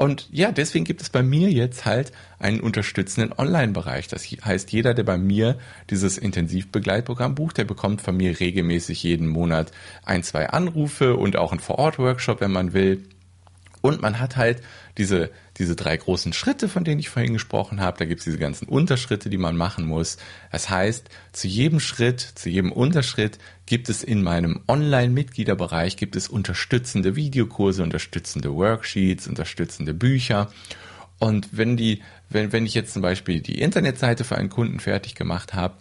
Und 0.01 0.29
ja, 0.33 0.51
deswegen 0.51 0.87
gibt 0.87 1.03
es 1.03 1.11
bei 1.11 1.23
mir 1.23 1.51
jetzt 1.51 1.85
halt 1.85 2.13
einen 2.39 2.61
unterstützenden 2.61 3.35
Online-Bereich. 3.39 4.09
Das 4.09 4.25
heißt, 4.25 4.73
jeder, 4.73 4.95
der 4.95 5.03
bei 5.03 5.19
mir 5.19 5.59
dieses 5.91 6.17
Intensivbegleitprogramm 6.17 7.35
bucht, 7.35 7.59
der 7.59 7.65
bekommt 7.65 8.01
von 8.01 8.17
mir 8.17 8.41
regelmäßig 8.41 9.03
jeden 9.03 9.29
Monat 9.29 9.73
ein, 10.03 10.23
zwei 10.23 10.49
Anrufe 10.49 11.17
und 11.17 11.37
auch 11.37 11.53
einen 11.53 11.61
Vor-Ort-Workshop, 11.61 12.41
wenn 12.41 12.51
man 12.51 12.73
will. 12.73 13.05
Und 13.83 14.01
man 14.01 14.21
hat 14.21 14.39
halt 14.39 14.63
diese, 14.97 15.29
diese 15.61 15.77
drei 15.77 15.97
großen 15.97 16.33
Schritte, 16.33 16.69
von 16.69 16.83
denen 16.83 16.99
ich 16.99 17.11
vorhin 17.11 17.35
gesprochen 17.35 17.81
habe. 17.81 17.99
Da 17.99 18.07
gibt 18.07 18.21
es 18.21 18.25
diese 18.25 18.39
ganzen 18.39 18.67
Unterschritte, 18.67 19.31
die 19.31 19.39
man 19.39 19.57
machen 19.57 19.87
muss. 19.87 20.17
Das 20.51 20.69
heißt, 20.71 21.09
zu 21.33 21.47
jedem 21.47 21.79
Schritt, 21.79 22.21
zu 22.21 22.49
jedem 22.49 22.73
Unterschritt 22.73 23.39
gibt 23.67 23.89
es 23.89 24.03
in 24.03 24.23
meinem 24.23 24.61
Online-Mitgliederbereich 24.67 25.97
gibt 25.97 26.17
es 26.17 26.29
unterstützende 26.29 27.15
Videokurse, 27.15 27.83
unterstützende 27.83 28.53
Worksheets, 28.53 29.29
unterstützende 29.29 29.95
Bücher. 29.95 30.51
Und 31.21 31.49
wenn 31.53 31.77
die, 31.77 32.03
wenn, 32.31 32.53
wenn 32.53 32.67
ich 32.67 32.75
jetzt 32.75 32.95
zum 32.95 33.03
Beispiel 33.03 33.41
die 33.41 33.61
Internetseite 33.61 34.25
für 34.25 34.37
einen 34.37 34.49
Kunden 34.49 34.81
fertig 34.81 35.15
gemacht 35.15 35.55
habe, 35.55 35.75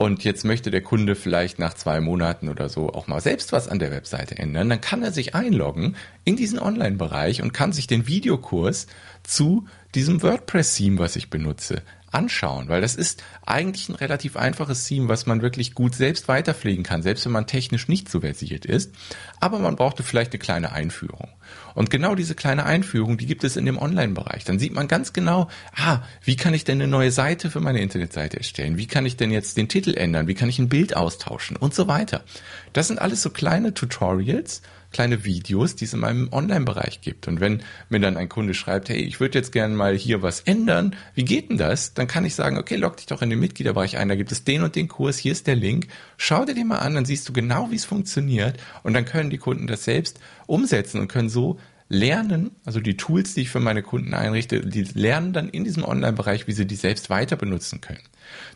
und 0.00 0.24
jetzt 0.24 0.46
möchte 0.46 0.70
der 0.70 0.80
Kunde 0.80 1.14
vielleicht 1.14 1.58
nach 1.58 1.74
zwei 1.74 2.00
Monaten 2.00 2.48
oder 2.48 2.70
so 2.70 2.88
auch 2.88 3.06
mal 3.06 3.20
selbst 3.20 3.52
was 3.52 3.68
an 3.68 3.78
der 3.78 3.90
Webseite 3.90 4.38
ändern, 4.38 4.70
dann 4.70 4.80
kann 4.80 5.02
er 5.02 5.12
sich 5.12 5.34
einloggen 5.34 5.94
in 6.24 6.36
diesen 6.36 6.58
Online-Bereich 6.58 7.42
und 7.42 7.52
kann 7.52 7.72
sich 7.72 7.86
den 7.86 8.06
Videokurs 8.06 8.86
zu 9.22 9.66
diesem 9.94 10.22
WordPress-Theme, 10.22 10.98
was 10.98 11.16
ich 11.16 11.30
benutze, 11.30 11.82
anschauen, 12.12 12.68
weil 12.68 12.80
das 12.80 12.96
ist 12.96 13.22
eigentlich 13.46 13.88
ein 13.88 13.94
relativ 13.94 14.36
einfaches 14.36 14.84
Theme, 14.84 15.08
was 15.08 15.26
man 15.26 15.42
wirklich 15.42 15.74
gut 15.74 15.94
selbst 15.94 16.28
weiterpflegen 16.28 16.82
kann, 16.82 17.02
selbst 17.02 17.24
wenn 17.24 17.32
man 17.32 17.46
technisch 17.46 17.88
nicht 17.88 18.08
so 18.08 18.20
versiert 18.20 18.64
ist. 18.64 18.92
Aber 19.38 19.58
man 19.60 19.76
brauchte 19.76 20.02
vielleicht 20.02 20.32
eine 20.32 20.40
kleine 20.40 20.72
Einführung. 20.72 21.28
Und 21.74 21.90
genau 21.90 22.14
diese 22.14 22.34
kleine 22.34 22.64
Einführung, 22.64 23.16
die 23.16 23.26
gibt 23.26 23.44
es 23.44 23.56
in 23.56 23.64
dem 23.64 23.78
Online-Bereich. 23.78 24.44
Dann 24.44 24.58
sieht 24.58 24.72
man 24.72 24.88
ganz 24.88 25.12
genau, 25.12 25.48
ah, 25.76 26.00
wie 26.24 26.36
kann 26.36 26.54
ich 26.54 26.64
denn 26.64 26.80
eine 26.80 26.90
neue 26.90 27.12
Seite 27.12 27.50
für 27.50 27.60
meine 27.60 27.80
Internetseite 27.80 28.38
erstellen? 28.38 28.76
Wie 28.76 28.86
kann 28.86 29.06
ich 29.06 29.16
denn 29.16 29.30
jetzt 29.30 29.56
den 29.56 29.68
Titel 29.68 29.94
ändern? 29.94 30.26
Wie 30.26 30.34
kann 30.34 30.48
ich 30.48 30.58
ein 30.58 30.68
Bild 30.68 30.96
austauschen? 30.96 31.56
Und 31.56 31.74
so 31.74 31.86
weiter. 31.86 32.24
Das 32.72 32.88
sind 32.88 33.00
alles 33.00 33.22
so 33.22 33.30
kleine 33.30 33.72
Tutorials, 33.72 34.62
kleine 34.92 35.24
Videos, 35.24 35.76
die 35.76 35.84
es 35.84 35.94
in 35.94 36.00
meinem 36.00 36.28
Online-Bereich 36.32 37.00
gibt. 37.00 37.28
Und 37.28 37.40
wenn 37.40 37.62
mir 37.88 38.00
dann 38.00 38.16
ein 38.16 38.28
Kunde 38.28 38.54
schreibt, 38.54 38.88
hey, 38.88 38.98
ich 38.98 39.20
würde 39.20 39.38
jetzt 39.38 39.52
gerne 39.52 39.74
mal 39.74 39.96
hier 39.96 40.22
was 40.22 40.40
ändern, 40.40 40.96
wie 41.14 41.24
geht 41.24 41.50
denn 41.50 41.58
das? 41.58 41.94
Dann 41.94 42.06
kann 42.06 42.24
ich 42.24 42.34
sagen, 42.34 42.58
okay, 42.58 42.76
log 42.76 42.96
dich 42.96 43.06
doch 43.06 43.22
in 43.22 43.30
den 43.30 43.40
Mitgliederbereich 43.40 43.98
ein, 43.98 44.08
da 44.08 44.14
gibt 44.14 44.32
es 44.32 44.44
den 44.44 44.62
und 44.62 44.76
den 44.76 44.88
Kurs, 44.88 45.18
hier 45.18 45.32
ist 45.32 45.46
der 45.46 45.56
Link, 45.56 45.86
schau 46.16 46.44
dir 46.44 46.54
den 46.54 46.68
mal 46.68 46.78
an, 46.78 46.94
dann 46.94 47.04
siehst 47.04 47.28
du 47.28 47.32
genau, 47.32 47.70
wie 47.70 47.76
es 47.76 47.84
funktioniert 47.84 48.58
und 48.82 48.94
dann 48.94 49.04
können 49.04 49.30
die 49.30 49.38
Kunden 49.38 49.66
das 49.66 49.84
selbst 49.84 50.18
umsetzen 50.46 51.00
und 51.00 51.08
können 51.08 51.28
so 51.28 51.58
lernen, 51.90 52.52
also 52.64 52.78
die 52.80 52.96
Tools, 52.96 53.34
die 53.34 53.42
ich 53.42 53.50
für 53.50 53.58
meine 53.58 53.82
Kunden 53.82 54.14
einrichte, 54.14 54.60
die 54.60 54.84
lernen 54.94 55.32
dann 55.32 55.48
in 55.48 55.64
diesem 55.64 55.84
Online-Bereich, 55.84 56.46
wie 56.46 56.52
sie 56.52 56.64
die 56.64 56.76
selbst 56.76 57.10
weiter 57.10 57.36
benutzen 57.36 57.80
können. 57.80 58.00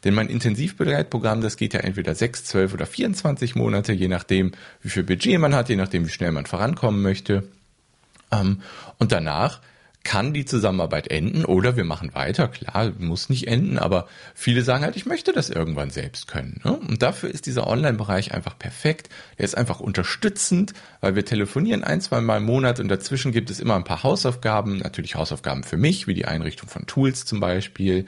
Denn 0.04 0.14
mein 0.14 0.28
Intensivbegleitprogramm, 0.28 1.40
das 1.40 1.56
geht 1.56 1.74
ja 1.74 1.80
entweder 1.80 2.14
6, 2.14 2.44
12 2.44 2.74
oder 2.74 2.86
24 2.86 3.56
Monate, 3.56 3.92
je 3.92 4.06
nachdem, 4.06 4.52
wie 4.82 4.88
viel 4.88 5.02
Budget 5.02 5.40
man 5.40 5.54
hat, 5.54 5.68
je 5.68 5.74
nachdem, 5.74 6.06
wie 6.06 6.10
schnell 6.10 6.30
man 6.30 6.46
vorankommen 6.46 7.02
möchte. 7.02 7.48
Ähm, 8.30 8.62
und 8.98 9.10
danach 9.10 9.60
kann 10.04 10.34
die 10.34 10.44
Zusammenarbeit 10.44 11.08
enden 11.08 11.44
oder 11.44 11.76
wir 11.76 11.84
machen 11.84 12.14
weiter. 12.14 12.48
Klar, 12.48 12.92
muss 12.98 13.30
nicht 13.30 13.48
enden, 13.48 13.78
aber 13.78 14.06
viele 14.34 14.62
sagen 14.62 14.84
halt, 14.84 14.96
ich 14.96 15.06
möchte 15.06 15.32
das 15.32 15.50
irgendwann 15.50 15.90
selbst 15.90 16.28
können. 16.28 16.60
Ne? 16.62 16.72
Und 16.72 17.02
dafür 17.02 17.30
ist 17.30 17.46
dieser 17.46 17.66
Online-Bereich 17.66 18.32
einfach 18.32 18.58
perfekt. 18.58 19.08
Der 19.38 19.46
ist 19.46 19.56
einfach 19.56 19.80
unterstützend, 19.80 20.74
weil 21.00 21.16
wir 21.16 21.24
telefonieren 21.24 21.82
ein, 21.82 22.00
zwei 22.00 22.20
Mal 22.20 22.36
im 22.36 22.44
Monat 22.44 22.80
und 22.80 22.88
dazwischen 22.88 23.32
gibt 23.32 23.50
es 23.50 23.60
immer 23.60 23.76
ein 23.76 23.84
paar 23.84 24.02
Hausaufgaben, 24.02 24.78
natürlich 24.78 25.14
Hausaufgaben 25.14 25.64
für 25.64 25.78
mich, 25.78 26.06
wie 26.06 26.14
die 26.14 26.26
Einrichtung 26.26 26.68
von 26.68 26.86
Tools 26.86 27.24
zum 27.24 27.40
Beispiel 27.40 28.06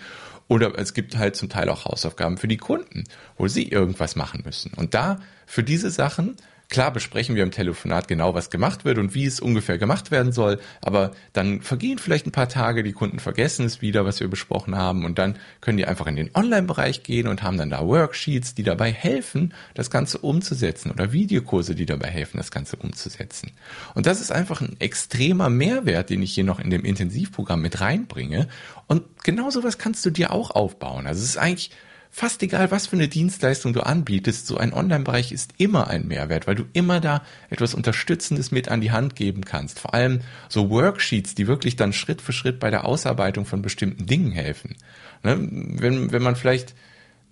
oder 0.48 0.78
es 0.78 0.94
gibt 0.94 1.16
halt 1.16 1.34
zum 1.34 1.48
Teil 1.48 1.68
auch 1.68 1.86
Hausaufgaben 1.86 2.36
für 2.36 2.48
die 2.48 2.56
Kunden, 2.56 3.04
wo 3.36 3.48
sie 3.48 3.68
irgendwas 3.68 4.16
machen 4.16 4.42
müssen. 4.44 4.72
Und 4.76 4.94
da 4.94 5.18
für 5.44 5.64
diese 5.64 5.90
Sachen 5.90 6.36
Klar 6.68 6.92
besprechen 6.92 7.36
wir 7.36 7.44
im 7.44 7.52
Telefonat 7.52 8.08
genau, 8.08 8.34
was 8.34 8.50
gemacht 8.50 8.84
wird 8.84 8.98
und 8.98 9.14
wie 9.14 9.24
es 9.24 9.38
ungefähr 9.38 9.78
gemacht 9.78 10.10
werden 10.10 10.32
soll, 10.32 10.58
aber 10.80 11.12
dann 11.32 11.60
vergehen 11.60 11.98
vielleicht 11.98 12.26
ein 12.26 12.32
paar 12.32 12.48
Tage, 12.48 12.82
die 12.82 12.92
Kunden 12.92 13.20
vergessen 13.20 13.66
es 13.66 13.80
wieder, 13.82 14.04
was 14.04 14.18
wir 14.18 14.26
besprochen 14.26 14.76
haben 14.76 15.04
und 15.04 15.18
dann 15.18 15.38
können 15.60 15.78
die 15.78 15.86
einfach 15.86 16.08
in 16.08 16.16
den 16.16 16.30
Online-Bereich 16.34 17.04
gehen 17.04 17.28
und 17.28 17.44
haben 17.44 17.56
dann 17.56 17.70
da 17.70 17.86
Worksheets, 17.86 18.54
die 18.54 18.64
dabei 18.64 18.90
helfen, 18.90 19.54
das 19.74 19.90
Ganze 19.90 20.18
umzusetzen 20.18 20.90
oder 20.90 21.12
Videokurse, 21.12 21.76
die 21.76 21.86
dabei 21.86 22.08
helfen, 22.08 22.38
das 22.38 22.50
Ganze 22.50 22.76
umzusetzen. 22.76 23.52
Und 23.94 24.06
das 24.06 24.20
ist 24.20 24.32
einfach 24.32 24.60
ein 24.60 24.76
extremer 24.80 25.48
Mehrwert, 25.50 26.10
den 26.10 26.22
ich 26.22 26.34
hier 26.34 26.44
noch 26.44 26.58
in 26.58 26.70
dem 26.70 26.84
Intensivprogramm 26.84 27.62
mit 27.62 27.80
reinbringe 27.80 28.48
und 28.88 29.04
genau 29.22 29.50
sowas 29.50 29.78
kannst 29.78 30.04
du 30.04 30.10
dir 30.10 30.32
auch 30.32 30.50
aufbauen. 30.50 31.06
Also 31.06 31.22
es 31.22 31.30
ist 31.30 31.38
eigentlich 31.38 31.70
fast 32.16 32.42
egal, 32.42 32.70
was 32.70 32.86
für 32.86 32.96
eine 32.96 33.08
Dienstleistung 33.08 33.74
du 33.74 33.80
anbietest, 33.80 34.46
so 34.46 34.56
ein 34.56 34.72
Online-Bereich 34.72 35.32
ist 35.32 35.52
immer 35.58 35.88
ein 35.88 36.08
Mehrwert, 36.08 36.46
weil 36.46 36.54
du 36.54 36.64
immer 36.72 36.98
da 36.98 37.22
etwas 37.50 37.74
Unterstützendes 37.74 38.50
mit 38.50 38.70
an 38.70 38.80
die 38.80 38.90
Hand 38.90 39.16
geben 39.16 39.44
kannst. 39.44 39.80
Vor 39.80 39.92
allem 39.92 40.22
so 40.48 40.70
Worksheets, 40.70 41.34
die 41.34 41.46
wirklich 41.46 41.76
dann 41.76 41.92
Schritt 41.92 42.22
für 42.22 42.32
Schritt 42.32 42.58
bei 42.58 42.70
der 42.70 42.86
Ausarbeitung 42.86 43.44
von 43.44 43.60
bestimmten 43.60 44.06
Dingen 44.06 44.32
helfen. 44.32 44.76
Ne? 45.24 45.36
Wenn, 45.78 46.10
wenn 46.10 46.22
man 46.22 46.36
vielleicht 46.36 46.74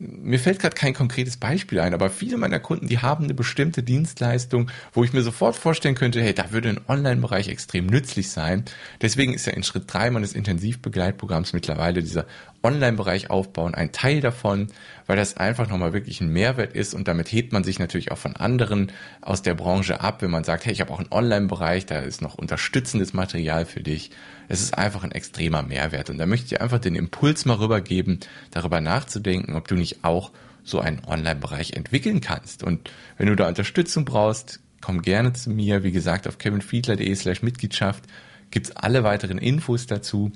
mir 0.06 0.38
fällt 0.38 0.58
gerade 0.58 0.74
kein 0.74 0.94
konkretes 0.94 1.36
Beispiel 1.36 1.80
ein, 1.80 1.94
aber 1.94 2.10
viele 2.10 2.36
meiner 2.36 2.60
Kunden, 2.60 2.88
die 2.88 2.98
haben 2.98 3.24
eine 3.24 3.34
bestimmte 3.34 3.82
Dienstleistung, 3.82 4.70
wo 4.92 5.04
ich 5.04 5.12
mir 5.12 5.22
sofort 5.22 5.56
vorstellen 5.56 5.94
könnte, 5.94 6.20
hey, 6.20 6.34
da 6.34 6.52
würde 6.52 6.68
ein 6.70 6.80
Online-Bereich 6.88 7.48
extrem 7.48 7.86
nützlich 7.86 8.30
sein. 8.30 8.64
Deswegen 9.00 9.34
ist 9.34 9.46
ja 9.46 9.52
in 9.52 9.62
Schritt 9.62 9.84
drei 9.86 10.10
meines 10.10 10.32
Intensivbegleitprogramms 10.32 11.52
mittlerweile 11.52 12.02
dieser 12.02 12.26
Online-Bereich 12.62 13.30
aufbauen 13.30 13.74
ein 13.74 13.92
Teil 13.92 14.20
davon, 14.20 14.68
weil 15.06 15.16
das 15.16 15.36
einfach 15.36 15.68
nochmal 15.68 15.92
wirklich 15.92 16.20
ein 16.20 16.28
Mehrwert 16.28 16.74
ist 16.74 16.94
und 16.94 17.08
damit 17.08 17.30
hebt 17.30 17.52
man 17.52 17.64
sich 17.64 17.78
natürlich 17.78 18.10
auch 18.10 18.18
von 18.18 18.36
anderen 18.36 18.90
aus 19.20 19.42
der 19.42 19.54
Branche 19.54 20.00
ab, 20.00 20.22
wenn 20.22 20.30
man 20.30 20.44
sagt, 20.44 20.64
hey, 20.64 20.72
ich 20.72 20.80
habe 20.80 20.92
auch 20.92 20.98
einen 20.98 21.12
Online-Bereich, 21.12 21.86
da 21.86 22.00
ist 22.00 22.22
noch 22.22 22.36
unterstützendes 22.36 23.12
Material 23.12 23.66
für 23.66 23.82
dich. 23.82 24.10
Es 24.48 24.60
ist 24.60 24.76
einfach 24.76 25.04
ein 25.04 25.12
extremer 25.12 25.62
Mehrwert 25.62 26.10
und 26.10 26.18
da 26.18 26.26
möchte 26.26 26.54
ich 26.54 26.60
einfach 26.60 26.78
den 26.78 26.94
Impuls 26.94 27.44
mal 27.44 27.54
rübergeben, 27.54 28.20
darüber 28.50 28.80
nachzudenken, 28.80 29.54
ob 29.54 29.68
du 29.68 29.74
nicht 29.74 30.04
auch 30.04 30.32
so 30.64 30.80
einen 30.80 31.04
Online-Bereich 31.04 31.74
entwickeln 31.74 32.20
kannst. 32.20 32.62
Und 32.62 32.90
wenn 33.18 33.26
du 33.26 33.36
da 33.36 33.46
Unterstützung 33.48 34.04
brauchst, 34.04 34.60
komm 34.80 35.02
gerne 35.02 35.32
zu 35.32 35.50
mir. 35.50 35.82
Wie 35.82 35.92
gesagt, 35.92 36.26
auf 36.26 36.38
kevinfiedler.de 36.38 37.14
slash 37.14 37.42
Mitgliedschaft 37.42 38.04
gibt's 38.50 38.70
alle 38.72 39.04
weiteren 39.04 39.38
Infos 39.38 39.86
dazu. 39.86 40.32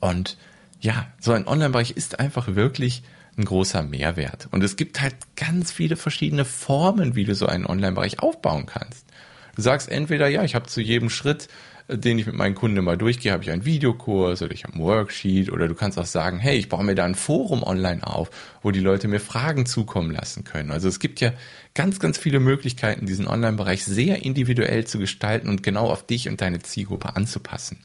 Und 0.00 0.36
ja, 0.80 1.06
so 1.20 1.32
ein 1.32 1.46
Online-Bereich 1.46 1.92
ist 1.92 2.20
einfach 2.20 2.54
wirklich 2.54 3.02
ein 3.36 3.44
großer 3.44 3.82
Mehrwert. 3.82 4.48
Und 4.50 4.62
es 4.64 4.76
gibt 4.76 5.00
halt 5.00 5.14
ganz 5.36 5.70
viele 5.70 5.96
verschiedene 5.96 6.44
Formen, 6.44 7.14
wie 7.14 7.24
du 7.24 7.34
so 7.34 7.46
einen 7.46 7.66
Online-Bereich 7.66 8.20
aufbauen 8.20 8.66
kannst. 8.66 9.06
Du 9.54 9.62
sagst 9.62 9.88
entweder, 9.88 10.28
ja, 10.28 10.44
ich 10.44 10.54
habe 10.54 10.66
zu 10.66 10.80
jedem 10.80 11.10
Schritt, 11.10 11.48
den 11.90 12.18
ich 12.18 12.26
mit 12.26 12.34
meinen 12.34 12.54
Kunden 12.54 12.84
mal 12.84 12.98
durchgehe, 12.98 13.32
habe 13.32 13.42
ich 13.42 13.50
einen 13.50 13.64
Videokurs 13.64 14.42
oder 14.42 14.52
ich 14.52 14.64
habe 14.64 14.74
ein 14.74 14.82
Worksheet 14.82 15.50
oder 15.50 15.68
du 15.68 15.74
kannst 15.74 15.98
auch 15.98 16.06
sagen, 16.06 16.38
hey, 16.38 16.58
ich 16.58 16.68
baue 16.68 16.84
mir 16.84 16.94
da 16.94 17.04
ein 17.04 17.14
Forum 17.14 17.62
online 17.62 18.06
auf, 18.06 18.30
wo 18.62 18.70
die 18.70 18.80
Leute 18.80 19.08
mir 19.08 19.20
Fragen 19.20 19.64
zukommen 19.64 20.10
lassen 20.10 20.44
können. 20.44 20.70
Also 20.70 20.86
es 20.86 21.00
gibt 21.00 21.20
ja 21.20 21.32
ganz, 21.72 21.98
ganz 21.98 22.18
viele 22.18 22.40
Möglichkeiten, 22.40 23.06
diesen 23.06 23.26
Online-Bereich 23.26 23.86
sehr 23.86 24.22
individuell 24.22 24.84
zu 24.84 24.98
gestalten 24.98 25.48
und 25.48 25.62
genau 25.62 25.90
auf 25.90 26.04
dich 26.04 26.28
und 26.28 26.42
deine 26.42 26.58
Zielgruppe 26.58 27.16
anzupassen. 27.16 27.78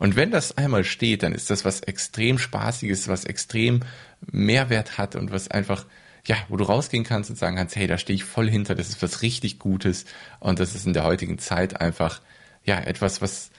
Und 0.00 0.16
wenn 0.16 0.32
das 0.32 0.58
einmal 0.58 0.82
steht, 0.82 1.22
dann 1.22 1.32
ist 1.32 1.48
das 1.48 1.64
was 1.64 1.80
extrem 1.80 2.38
Spaßiges, 2.38 3.06
was 3.06 3.24
extrem 3.24 3.80
Mehrwert 4.32 4.98
hat 4.98 5.14
und 5.14 5.30
was 5.30 5.48
einfach, 5.48 5.86
ja, 6.26 6.36
wo 6.48 6.56
du 6.56 6.64
rausgehen 6.64 7.04
kannst 7.04 7.30
und 7.30 7.36
sagen 7.36 7.56
kannst, 7.56 7.76
hey, 7.76 7.86
da 7.86 7.96
stehe 7.96 8.16
ich 8.16 8.24
voll 8.24 8.50
hinter, 8.50 8.74
das 8.74 8.88
ist 8.88 9.02
was 9.02 9.22
richtig 9.22 9.60
Gutes 9.60 10.04
und 10.40 10.58
das 10.58 10.74
ist 10.74 10.84
in 10.84 10.94
der 10.94 11.04
heutigen 11.04 11.38
Zeit 11.38 11.80
einfach, 11.80 12.20
ja, 12.66 12.78
etwas, 12.80 13.22
was, 13.22 13.50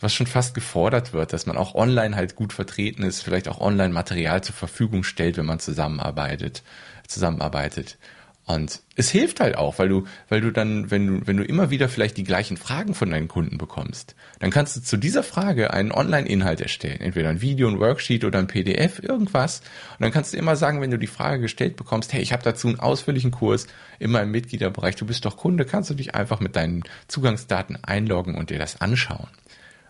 was 0.00 0.12
schon 0.12 0.26
fast 0.26 0.54
gefordert 0.54 1.12
wird, 1.12 1.32
dass 1.32 1.46
man 1.46 1.56
auch 1.56 1.74
online 1.74 2.16
halt 2.16 2.36
gut 2.36 2.52
vertreten 2.52 3.02
ist, 3.02 3.22
vielleicht 3.22 3.48
auch 3.48 3.60
online 3.60 3.94
Material 3.94 4.42
zur 4.42 4.54
Verfügung 4.54 5.04
stellt, 5.04 5.36
wenn 5.38 5.46
man 5.46 5.60
zusammenarbeitet, 5.60 6.62
zusammenarbeitet. 7.06 7.96
Und 8.46 8.80
es 8.94 9.10
hilft 9.10 9.40
halt 9.40 9.56
auch, 9.56 9.80
weil 9.80 9.88
du, 9.88 10.04
weil 10.28 10.40
du 10.40 10.52
dann, 10.52 10.88
wenn 10.88 11.06
du, 11.06 11.26
wenn 11.26 11.36
du 11.36 11.42
immer 11.42 11.70
wieder 11.70 11.88
vielleicht 11.88 12.16
die 12.16 12.22
gleichen 12.22 12.56
Fragen 12.56 12.94
von 12.94 13.10
deinen 13.10 13.26
Kunden 13.26 13.58
bekommst, 13.58 14.14
dann 14.38 14.52
kannst 14.52 14.76
du 14.76 14.82
zu 14.82 14.96
dieser 14.96 15.24
Frage 15.24 15.74
einen 15.74 15.90
Online-Inhalt 15.90 16.60
erstellen. 16.60 17.00
Entweder 17.00 17.28
ein 17.28 17.40
Video, 17.40 17.68
ein 17.68 17.80
Worksheet 17.80 18.24
oder 18.24 18.38
ein 18.38 18.46
PDF, 18.46 19.02
irgendwas. 19.02 19.62
Und 19.98 20.02
dann 20.02 20.12
kannst 20.12 20.32
du 20.32 20.36
immer 20.36 20.54
sagen, 20.54 20.80
wenn 20.80 20.92
du 20.92 20.98
die 20.98 21.08
Frage 21.08 21.42
gestellt 21.42 21.74
bekommst, 21.74 22.12
hey, 22.12 22.22
ich 22.22 22.32
habe 22.32 22.44
dazu 22.44 22.68
einen 22.68 22.78
ausführlichen 22.78 23.32
Kurs 23.32 23.66
in 23.98 24.12
meinem 24.12 24.30
Mitgliederbereich, 24.30 24.94
du 24.94 25.06
bist 25.06 25.24
doch 25.24 25.36
Kunde, 25.36 25.64
kannst 25.64 25.90
du 25.90 25.94
dich 25.94 26.14
einfach 26.14 26.38
mit 26.38 26.54
deinen 26.54 26.84
Zugangsdaten 27.08 27.82
einloggen 27.82 28.36
und 28.36 28.50
dir 28.50 28.60
das 28.60 28.80
anschauen. 28.80 29.28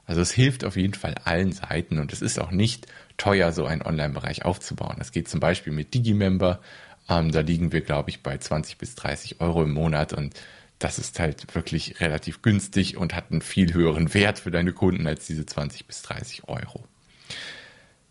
Also 0.06 0.22
es 0.22 0.30
hilft 0.30 0.64
auf 0.64 0.76
jeden 0.76 0.94
Fall 0.94 1.16
allen 1.24 1.52
Seiten 1.52 1.98
und 1.98 2.10
es 2.12 2.22
ist 2.22 2.40
auch 2.40 2.52
nicht 2.52 2.86
teuer, 3.18 3.52
so 3.52 3.66
einen 3.66 3.82
Online-Bereich 3.82 4.46
aufzubauen. 4.46 4.96
Das 4.98 5.12
geht 5.12 5.28
zum 5.28 5.40
Beispiel 5.40 5.72
mit 5.74 5.92
Digimember. 5.92 6.60
Ähm, 7.08 7.30
da 7.32 7.40
liegen 7.40 7.72
wir, 7.72 7.80
glaube 7.80 8.10
ich, 8.10 8.22
bei 8.22 8.36
20 8.36 8.78
bis 8.78 8.94
30 8.94 9.40
Euro 9.40 9.62
im 9.62 9.72
Monat 9.72 10.12
und 10.12 10.34
das 10.78 10.98
ist 10.98 11.18
halt 11.18 11.54
wirklich 11.54 12.00
relativ 12.00 12.42
günstig 12.42 12.96
und 12.96 13.14
hat 13.14 13.30
einen 13.30 13.40
viel 13.40 13.72
höheren 13.72 14.12
Wert 14.12 14.40
für 14.40 14.50
deine 14.50 14.72
Kunden 14.72 15.06
als 15.06 15.26
diese 15.26 15.46
20 15.46 15.86
bis 15.86 16.02
30 16.02 16.48
Euro. 16.48 16.84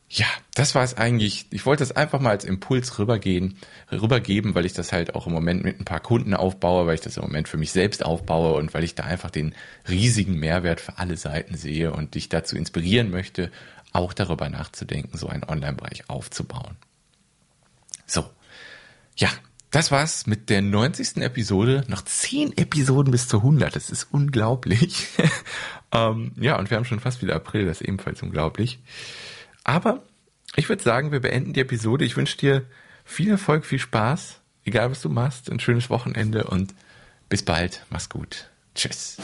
Ja, 0.10 0.27
das 0.53 0.75
war 0.75 0.84
es 0.84 0.95
eigentlich. 0.95 1.47
Ich 1.51 1.65
wollte 1.65 1.81
das 1.81 1.91
einfach 1.91 2.19
mal 2.19 2.29
als 2.29 2.45
Impuls 2.45 2.99
rübergehen, 2.99 3.58
rübergeben, 3.91 4.55
weil 4.55 4.65
ich 4.65 4.73
das 4.73 4.91
halt 4.91 5.15
auch 5.15 5.27
im 5.27 5.34
Moment 5.34 5.63
mit 5.63 5.79
ein 5.79 5.86
paar 5.86 5.99
Kunden 5.99 6.34
aufbaue, 6.34 6.86
weil 6.88 6.95
ich 6.95 7.01
das 7.01 7.17
im 7.17 7.23
Moment 7.23 7.49
für 7.49 7.58
mich 7.58 7.71
selbst 7.71 8.05
aufbaue 8.05 8.53
und 8.53 8.73
weil 8.73 8.84
ich 8.84 8.95
da 8.95 9.03
einfach 9.03 9.31
den 9.31 9.53
riesigen 9.89 10.39
Mehrwert 10.39 10.79
für 10.79 10.97
alle 10.99 11.17
Seiten 11.17 11.55
sehe 11.55 11.91
und 11.91 12.15
dich 12.15 12.29
dazu 12.29 12.55
inspirieren 12.55 13.10
möchte, 13.10 13.51
auch 13.93 14.13
darüber 14.13 14.47
nachzudenken, 14.49 15.17
so 15.17 15.27
einen 15.27 15.43
Online-Bereich 15.43 16.10
aufzubauen. 16.10 16.77
So, 18.05 18.23
ja, 19.15 19.30
das 19.71 19.91
war's 19.91 20.25
mit 20.25 20.49
der 20.49 20.62
90. 20.62 21.17
Episode. 21.17 21.84
Noch 21.88 22.01
10 22.01 22.58
Episoden 22.58 23.12
bis 23.12 23.28
zur 23.28 23.41
100. 23.41 23.75
Das 23.75 23.89
ist 23.89 24.08
unglaublich. 24.12 25.08
ähm, 25.91 26.32
ja, 26.38 26.58
und 26.58 26.69
wir 26.69 26.78
haben 26.78 26.86
schon 26.86 26.99
fast 26.99 27.21
wieder 27.21 27.36
April. 27.36 27.65
Das 27.65 27.82
ist 27.82 27.88
ebenfalls 27.88 28.21
unglaublich. 28.21 28.80
Aber 29.63 30.04
ich 30.56 30.69
würde 30.69 30.84
sagen, 30.84 31.12
wir 31.12 31.19
beenden 31.19 31.54
die 31.54 31.60
Episode. 31.60 32.06
Ich 32.06 32.15
wünsche 32.15 32.38
dir 32.38 32.65
viel 33.04 33.30
Erfolg, 33.30 33.65
viel 33.65 33.80
Spaß. 33.80 34.39
Egal, 34.63 34.91
was 34.91 35.01
du 35.01 35.10
machst. 35.10 35.51
Ein 35.51 35.60
schönes 35.60 35.89
Wochenende 35.89 36.45
und 36.45 36.73
bis 37.28 37.43
bald. 37.43 37.86
Mach's 37.89 38.10
gut. 38.10 38.49
Tschüss. 38.75 39.17